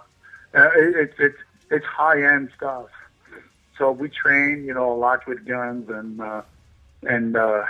uh, 0.55 0.71
it, 0.77 0.97
it's 0.97 1.15
it's 1.19 1.39
it's 1.71 1.87
high 1.87 2.23
end 2.23 2.51
stuff. 2.57 2.87
So 3.79 3.91
we 3.93 4.09
train, 4.09 4.65
you 4.65 4.75
know, 4.75 4.93
a 4.93 4.99
lot 5.07 5.27
with 5.27 5.47
guns 5.47 5.89
and 5.89 6.21
uh, 6.21 6.43
and 7.03 7.37
uh, 7.37 7.65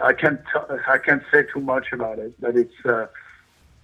I 0.00 0.12
can't 0.12 0.40
t- 0.52 0.76
I 0.88 0.98
can't 0.98 1.22
say 1.32 1.44
too 1.52 1.60
much 1.60 1.92
about 1.92 2.18
it, 2.18 2.32
but 2.40 2.56
it's 2.56 2.74
uh, 2.84 3.06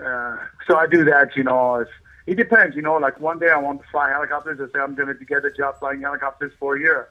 uh, 0.05 0.37
so 0.67 0.77
I 0.77 0.87
do 0.87 1.05
that. 1.05 1.37
You 1.37 1.45
know, 1.45 1.85
it 2.27 2.35
depends. 2.37 2.77
You 2.77 2.83
know, 2.83 2.97
like 2.97 3.21
one 3.21 3.39
day 3.39 3.51
I 3.51 3.59
want 3.59 3.83
to 3.83 3.89
fly 3.91 4.11
helicopters. 4.11 4.59
I 4.61 4.67
say 4.73 4.83
I'm 4.83 4.95
going 4.95 5.09
to 5.17 5.25
get 5.25 5.45
a 5.45 5.51
job 5.51 5.79
flying 5.79 6.01
helicopters 6.03 6.53
for 6.59 6.77
a 6.77 6.81
year. 6.81 7.09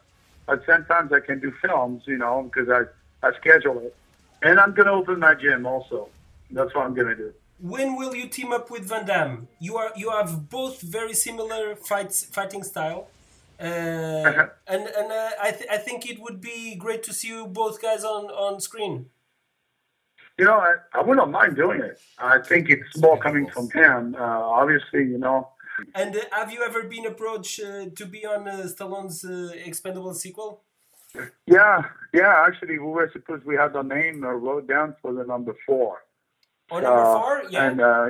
But 0.47 0.65
sometimes 0.65 1.11
I 1.13 1.19
can 1.19 1.39
do 1.39 1.51
films. 1.61 2.03
You 2.07 2.17
know, 2.17 2.35
because 2.43 2.69
I 2.69 2.81
I 3.27 3.33
schedule 3.37 3.79
it, 3.79 3.95
and 4.41 4.59
I'm 4.59 4.73
going 4.73 4.87
to 4.87 4.93
open 4.93 5.19
my 5.19 5.35
gym 5.35 5.65
also. 5.65 6.09
That's 6.49 6.73
what 6.73 6.85
I'm 6.85 6.95
going 6.95 7.07
to 7.07 7.15
do. 7.15 7.33
When 7.59 7.95
will 7.95 8.15
you 8.15 8.27
team 8.27 8.51
up 8.53 8.69
with 8.69 8.83
Van 8.87 9.05
Damme? 9.05 9.47
You 9.59 9.77
are 9.77 9.91
you 9.95 10.11
have 10.11 10.49
both 10.49 10.81
very 10.81 11.13
similar 11.13 11.75
fights 11.75 12.23
fighting 12.23 12.63
style, 12.63 13.07
uh, 13.59 13.65
and 14.67 14.83
and 14.99 15.11
uh, 15.11 15.31
I 15.41 15.51
th- 15.51 15.69
I 15.71 15.77
think 15.77 16.07
it 16.09 16.19
would 16.19 16.39
be 16.39 16.75
great 16.75 17.01
to 17.03 17.13
see 17.13 17.29
you 17.29 17.47
both 17.47 17.81
guys 17.81 18.03
on 18.03 18.25
on 18.25 18.61
screen. 18.61 19.09
You 20.37 20.45
know, 20.45 20.53
I, 20.53 20.75
I 20.93 21.01
wouldn't 21.01 21.31
mind 21.31 21.55
doing 21.55 21.81
it. 21.81 21.99
I 22.19 22.37
think 22.39 22.69
it's 22.69 22.95
more 22.97 23.17
coming 23.17 23.49
from 23.49 23.71
him. 23.71 24.15
Uh, 24.15 24.21
obviously, 24.21 24.99
you 24.99 25.17
know, 25.17 25.49
And 25.95 26.15
uh, 26.15 26.21
have 26.31 26.51
you 26.51 26.63
ever 26.63 26.83
been 26.83 27.05
approached 27.05 27.59
uh, 27.59 27.85
to 27.95 28.05
be 28.05 28.25
on 28.25 28.47
uh, 28.47 28.67
Stallone's 28.67 29.23
uh, 29.23 29.51
Expendable 29.65 30.13
sequel? 30.13 30.61
Yeah, 31.45 31.83
yeah. 32.13 32.43
Actually, 32.47 32.77
we 32.79 32.87
were 32.87 33.09
supposed 33.11 33.43
we 33.45 33.55
had 33.55 33.73
the 33.73 33.81
name 33.81 34.23
uh, 34.23 34.29
wrote 34.29 34.67
down 34.67 34.95
for 35.01 35.13
the 35.13 35.23
number 35.23 35.55
four. 35.65 36.03
Or 36.69 36.81
number 36.81 37.01
Uh, 37.01 37.19
four? 37.19 37.43
Yeah. 37.49 37.67
And 37.67 37.81
uh, 37.81 38.09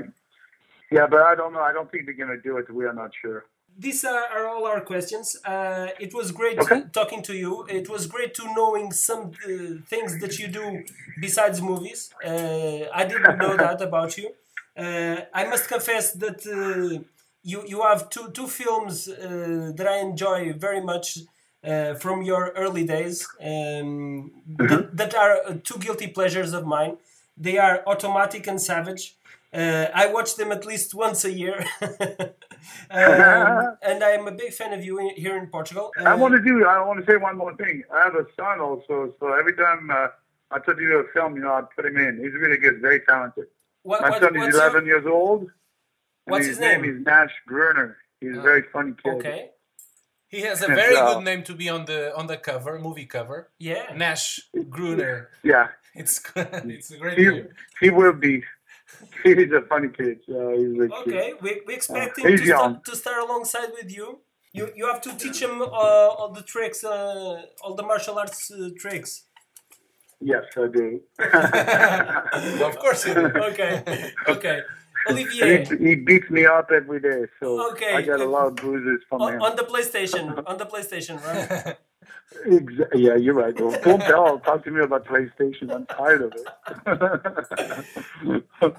yeah, 0.91 1.07
but 1.07 1.21
I 1.21 1.35
don't 1.35 1.53
know. 1.53 1.61
I 1.61 1.73
don't 1.73 1.89
think 1.91 2.05
they're 2.05 2.15
gonna 2.25 2.41
do 2.41 2.57
it. 2.57 2.65
We 2.73 2.85
are 2.85 2.93
not 2.93 3.11
sure. 3.21 3.45
These 3.79 4.03
are, 4.05 4.25
are 4.35 4.47
all 4.47 4.65
our 4.65 4.81
questions. 4.81 5.37
Uh, 5.45 5.89
it 5.99 6.11
was 6.13 6.31
great 6.31 6.57
Okay. 6.57 6.81
talking 6.91 7.21
to 7.29 7.33
you. 7.35 7.63
It 7.69 7.87
was 7.87 8.07
great 8.07 8.33
to 8.39 8.43
knowing 8.55 8.91
some 8.91 9.23
uh, 9.45 9.49
things 9.87 10.19
that 10.21 10.39
you 10.39 10.47
do 10.47 10.83
besides 11.21 11.61
movies. 11.61 12.09
Uh, 12.25 12.89
I 13.01 13.05
didn't 13.05 13.37
know 13.37 13.55
that 13.65 13.79
about 13.81 14.17
you. 14.17 14.27
Uh, 14.75 15.17
I 15.31 15.43
must 15.45 15.67
confess 15.67 16.13
that 16.13 16.39
uh, 16.47 17.03
you 17.51 17.59
you 17.71 17.79
have 17.89 18.01
two 18.13 18.27
two 18.37 18.47
films 18.59 18.95
uh, 19.07 19.71
that 19.77 19.87
I 19.95 19.97
enjoy 20.09 20.39
very 20.67 20.81
much 20.91 21.07
uh, 21.69 21.93
from 22.03 22.17
your 22.31 22.43
early 22.63 22.85
days. 22.95 23.17
Um, 23.51 24.31
that, 24.69 24.83
that 24.99 25.13
are 25.23 25.33
uh, 25.47 25.53
two 25.67 25.79
guilty 25.85 26.07
pleasures 26.17 26.51
of 26.53 26.63
mine. 26.75 26.93
They 27.45 27.57
are 27.65 27.75
Automatic 27.91 28.43
and 28.51 28.59
Savage. 28.69 29.03
Uh, 29.53 29.85
I 30.01 30.03
watch 30.17 30.31
them 30.39 30.51
at 30.51 30.63
least 30.71 30.93
once 31.05 31.19
a 31.25 31.31
year. 31.31 31.57
um, 32.91 33.77
and 33.89 34.03
I 34.03 34.11
am 34.19 34.27
a 34.27 34.31
big 34.31 34.51
fan 34.53 34.73
of 34.73 34.83
you 34.83 34.99
in, 34.99 35.09
here 35.23 35.37
in 35.37 35.47
Portugal. 35.47 35.91
I 35.97 36.11
Uh, 36.13 36.17
want 36.17 36.33
to 36.37 36.41
do. 36.41 36.65
I 36.65 36.77
want 36.87 36.97
to 36.99 37.05
say 37.11 37.17
one 37.29 37.37
more 37.43 37.55
thing. 37.55 37.75
I 37.97 37.99
have 38.07 38.15
a 38.15 38.25
son 38.39 38.59
also, 38.67 38.95
so 39.19 39.25
every 39.41 39.55
time 39.63 39.89
uh, 39.89 40.07
I 40.51 40.59
try 40.59 40.73
to 40.73 40.79
do 40.79 40.97
a 41.03 41.05
film, 41.13 41.35
you 41.37 41.41
know, 41.43 41.53
I 41.59 41.61
put 41.75 41.85
him 41.89 41.97
in. 41.97 42.13
He's 42.23 42.33
really 42.43 42.57
good, 42.65 42.81
very 42.81 43.01
talented. 43.11 43.47
what, 43.83 44.01
My 44.01 44.09
what- 44.11 44.21
son 44.21 44.35
is 44.35 44.55
11 44.55 44.85
your- 44.85 44.97
years 44.97 45.05
old. 45.19 45.41
And 46.27 46.31
What's 46.31 46.45
his, 46.45 46.57
his 46.57 46.59
name? 46.67 46.83
is 46.85 46.97
Nash 47.05 47.31
Gruner. 47.47 47.97
He's 48.19 48.37
a 48.37 48.41
very 48.41 48.63
funny 48.73 48.93
kid. 49.01 49.13
Okay. 49.15 49.49
He 50.27 50.41
has 50.41 50.61
a 50.61 50.67
very 50.67 50.93
Yeah. 50.95 51.13
good 51.13 51.23
name 51.23 51.43
to 51.43 51.53
be 51.55 51.69
on 51.69 51.85
the 51.85 52.13
on 52.19 52.27
the 52.27 52.35
cover, 52.37 52.77
movie 52.79 53.05
cover. 53.05 53.39
Yeah. 53.59 53.85
Nash 53.95 54.25
Gruner. 54.69 55.29
Yeah, 55.43 55.67
It's 56.01 56.15
it's 56.35 56.91
a 56.91 56.97
great 56.97 57.17
he 57.17 57.25
name. 57.29 57.47
he 57.81 57.89
will 57.89 58.13
be. 58.27 58.43
He's 59.23 59.51
a 59.51 59.63
funny 59.71 59.89
kid. 59.97 60.19
Uh, 60.29 60.49
he's 60.59 60.79
a 60.85 60.87
kid. 60.87 60.91
Okay. 61.07 61.29
We, 61.43 61.51
we 61.67 61.73
expect 61.79 62.17
Uh, 62.19 62.23
him 62.27 62.37
to 62.37 62.43
young. 62.45 62.69
start, 62.73 62.85
to 62.85 62.95
start 63.03 63.19
alongside 63.27 63.69
with 63.79 63.89
you. 63.97 64.07
You 64.57 64.63
you 64.79 64.85
have 64.91 65.01
to 65.07 65.11
teach 65.23 65.39
him 65.45 65.61
uh, 65.61 65.65
all 66.19 66.31
the 66.39 66.43
tricks, 66.53 66.79
uh, 66.83 67.41
all 67.63 67.73
the 67.79 67.83
martial 67.91 68.15
arts 68.21 68.39
uh, 68.51 68.69
tricks. 68.83 69.11
Yes, 70.31 70.45
I 70.63 70.67
do. 70.77 70.87
of 72.69 72.75
course 72.83 73.01
he 73.05 73.13
did. 73.13 73.35
Okay. 73.49 73.73
Okay. 74.35 74.57
He, 75.07 75.13
Olivier. 75.41 75.65
he 75.77 75.95
beats 75.95 76.29
me 76.29 76.45
up 76.45 76.69
every 76.71 76.99
day, 76.99 77.25
so 77.39 77.69
Okay. 77.71 77.93
I 77.93 78.01
got 78.01 78.19
a 78.19 78.25
lot 78.25 78.47
of 78.47 78.55
bruises 78.55 79.01
from 79.09 79.21
On, 79.21 79.33
him. 79.33 79.41
on 79.41 79.55
the 79.55 79.63
PlayStation, 79.63 80.43
on 80.47 80.57
the 80.57 80.65
PlayStation, 80.65 81.15
right? 81.25 81.77
Exa- 82.45 82.89
yeah, 82.93 83.15
you're 83.15 83.33
right. 83.33 83.57
Well, 83.59 83.79
don't 83.83 84.01
tell. 84.01 84.39
Talk 84.39 84.63
to 84.65 84.71
me 84.71 84.81
about 84.81 85.05
PlayStation. 85.05 85.73
I'm 85.73 85.85
tired 85.85 86.21
of 86.23 86.33
it. 86.35 86.43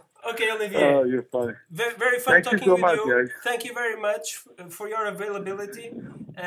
Okay, 0.31 0.51
Olivier. 0.51 0.85
oh, 0.95 1.05
you're 1.05 1.23
funny. 1.23 1.55
Very, 1.71 1.95
very 1.95 2.19
fun 2.19 2.43
Thank 2.43 2.53
you 2.53 2.59
so 2.67 2.73
with 2.73 2.81
much, 2.83 2.97
you. 2.99 3.07
guys. 3.15 3.31
Thank 3.45 3.65
you 3.65 3.73
very 3.73 3.99
much 3.99 4.43
for 4.69 4.87
your 4.89 5.07
availability, 5.07 5.91
uh, 6.37 6.41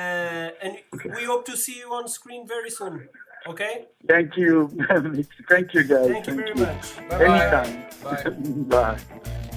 and 0.63 0.77
we 1.15 1.23
hope 1.23 1.45
to 1.45 1.57
see 1.57 1.79
you 1.79 1.91
on 1.91 2.07
screen 2.07 2.47
very 2.47 2.69
soon. 2.69 3.07
Okay? 3.47 3.87
Thank 4.07 4.37
you. 4.37 4.69
Thank 5.49 5.73
you, 5.73 5.83
guys. 5.83 6.07
Thank 6.09 6.27
you 6.27 6.35
very 6.35 6.53
much. 6.53 6.97
Bye-bye. 7.09 7.25
Anytime. 7.25 8.67
Bye. 8.69 8.97
Bye. 8.99 9.47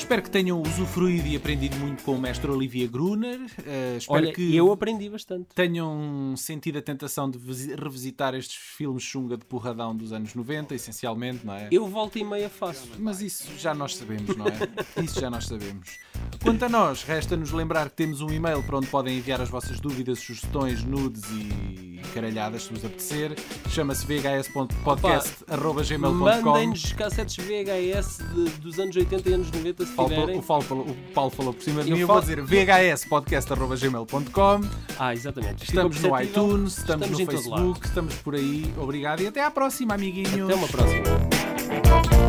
Espero 0.00 0.22
que 0.22 0.30
tenham 0.30 0.60
usufruído 0.62 1.28
e 1.28 1.36
aprendido 1.36 1.76
muito 1.76 2.02
com 2.02 2.12
o 2.16 2.18
mestre 2.20 2.50
Olivier 2.50 2.88
Gruner. 2.88 3.38
Uh, 3.38 3.96
espero 3.98 4.18
Olha, 4.24 4.32
que 4.32 4.56
eu 4.56 4.72
aprendi 4.72 5.08
bastante. 5.10 5.48
tenham 5.54 6.34
sentido 6.36 6.78
a 6.78 6.82
tentação 6.82 7.30
de 7.30 7.38
visi- 7.38 7.74
revisitar 7.76 8.34
estes 8.34 8.56
filmes 8.56 9.02
chunga 9.02 9.36
de 9.36 9.44
porradão 9.44 9.94
dos 9.94 10.12
anos 10.12 10.34
90, 10.34 10.74
essencialmente, 10.74 11.46
não 11.46 11.54
é? 11.54 11.68
Eu 11.70 11.86
volta 11.86 12.18
e 12.18 12.24
meia 12.24 12.48
faço. 12.48 12.88
Mas 12.98 13.20
isso 13.20 13.52
já 13.58 13.74
nós 13.74 13.94
sabemos, 13.94 14.34
não 14.36 14.46
é? 14.46 15.02
Isso 15.04 15.20
já 15.20 15.28
nós 15.30 15.44
sabemos. 15.46 15.98
Quanto 16.42 16.64
a 16.64 16.68
nós, 16.68 17.02
resta-nos 17.04 17.52
lembrar 17.52 17.90
que 17.90 17.96
temos 17.96 18.20
um 18.22 18.30
e-mail 18.30 18.62
para 18.64 18.78
onde 18.78 18.86
podem 18.86 19.18
enviar 19.18 19.40
as 19.40 19.50
vossas 19.50 19.78
dúvidas, 19.78 20.18
sugestões, 20.18 20.82
nudes 20.82 21.22
e 21.30 21.89
caralhadas, 22.10 22.62
se 22.64 22.70
vos 22.72 22.84
apetecer. 22.84 23.34
Chama-se 23.70 24.04
vhs.podcast.gmail.com 24.06 26.14
Mandem-nos 26.14 26.92
cassetes 26.92 27.36
VHS 27.44 28.18
de- 28.34 28.50
dos 28.60 28.78
anos 28.78 28.94
80 28.96 29.28
e 29.28 29.32
anos 29.34 29.50
90 29.50 29.86
se 29.86 29.92
Paulo, 29.92 30.10
tiverem. 30.12 30.38
o, 30.38 30.42
Paulo, 30.42 30.62
falou- 30.64 30.86
o 30.86 30.94
Paulo 31.14 31.30
falou 31.30 31.52
por 31.54 31.62
cima 31.62 31.82
de 31.84 31.92
mim, 31.92 31.98
eu 32.00 32.06
vou 32.06 32.20
dizer 32.20 32.40
vhspodcast.gmail.com 32.42 34.60
Ah, 34.98 35.12
exatamente. 35.14 35.64
Estamos 35.64 36.00
no 36.00 36.20
iTunes, 36.20 36.78
estamos, 36.78 37.06
Estamos 37.08 37.20
no. 37.20 37.26
Facebook, 37.26 37.86
estamos 37.86 38.14
por 38.16 38.34
aí. 38.34 38.72
Obrigado 38.76 39.22
e 39.22 39.26
até 39.26 39.42
à 39.44 39.50
próxima, 39.50 39.94
amiguinhos. 39.94 40.32
Até 40.50 40.54
uma 40.54 40.68
próxima. 40.68 42.19